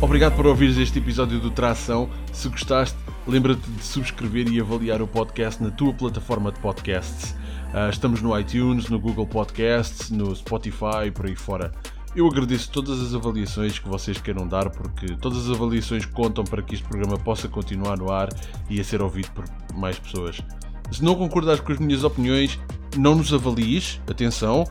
Obrigado 0.00 0.36
por 0.36 0.46
ouvires 0.46 0.76
este 0.76 0.98
episódio 0.98 1.40
do 1.40 1.50
Tração. 1.50 2.10
Se 2.30 2.48
gostaste, 2.48 2.98
lembra-te 3.26 3.68
de 3.70 3.82
subscrever 3.82 4.48
e 4.52 4.60
avaliar 4.60 5.00
o 5.00 5.06
podcast 5.06 5.62
na 5.62 5.70
tua 5.70 5.92
plataforma 5.92 6.52
de 6.52 6.60
podcasts. 6.60 7.32
Uh, 7.72 7.90
estamos 7.90 8.20
no 8.20 8.38
iTunes, 8.38 8.88
no 8.88 8.98
Google 8.98 9.26
Podcasts, 9.26 10.10
no 10.10 10.34
Spotify, 10.34 11.10
por 11.12 11.26
aí 11.26 11.34
fora. 11.34 11.72
Eu 12.14 12.26
agradeço 12.28 12.70
todas 12.70 13.00
as 13.00 13.14
avaliações 13.14 13.78
que 13.78 13.88
vocês 13.88 14.20
queiram 14.20 14.46
dar, 14.46 14.70
porque 14.70 15.16
todas 15.16 15.48
as 15.48 15.56
avaliações 15.56 16.06
contam 16.06 16.44
para 16.44 16.62
que 16.62 16.74
este 16.74 16.86
programa 16.86 17.18
possa 17.18 17.48
continuar 17.48 17.98
no 17.98 18.12
ar 18.12 18.28
e 18.70 18.80
a 18.80 18.84
ser 18.84 19.02
ouvido 19.02 19.30
por 19.32 19.44
mais 19.74 19.98
pessoas. 19.98 20.40
Se 20.92 21.02
não 21.02 21.16
concordares 21.16 21.60
com 21.60 21.72
as 21.72 21.78
minhas 21.78 22.04
opiniões, 22.04 22.60
não 22.96 23.16
nos 23.16 23.32
avalies, 23.32 24.00
atenção. 24.08 24.64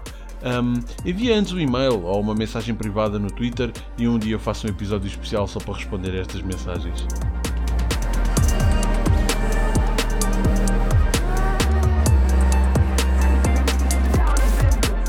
Um, 0.46 0.74
envia 1.06 1.38
antes 1.38 1.52
um 1.52 1.60
e-mail 1.60 2.04
ou 2.04 2.22
uma 2.22 2.36
mensagem 2.36 2.76
privada 2.76 3.18
no 3.18 3.32
Twitter 3.32 3.72
e 3.98 4.08
um 4.08 4.18
dia 4.18 4.38
faço 4.38 4.68
um 4.68 4.70
episódio 4.70 5.08
especial 5.08 5.48
só 5.48 5.60
para 5.60 5.74
responder 5.74 6.12
a 6.12 6.22
estas 6.22 6.42
mensagens. 6.42 7.06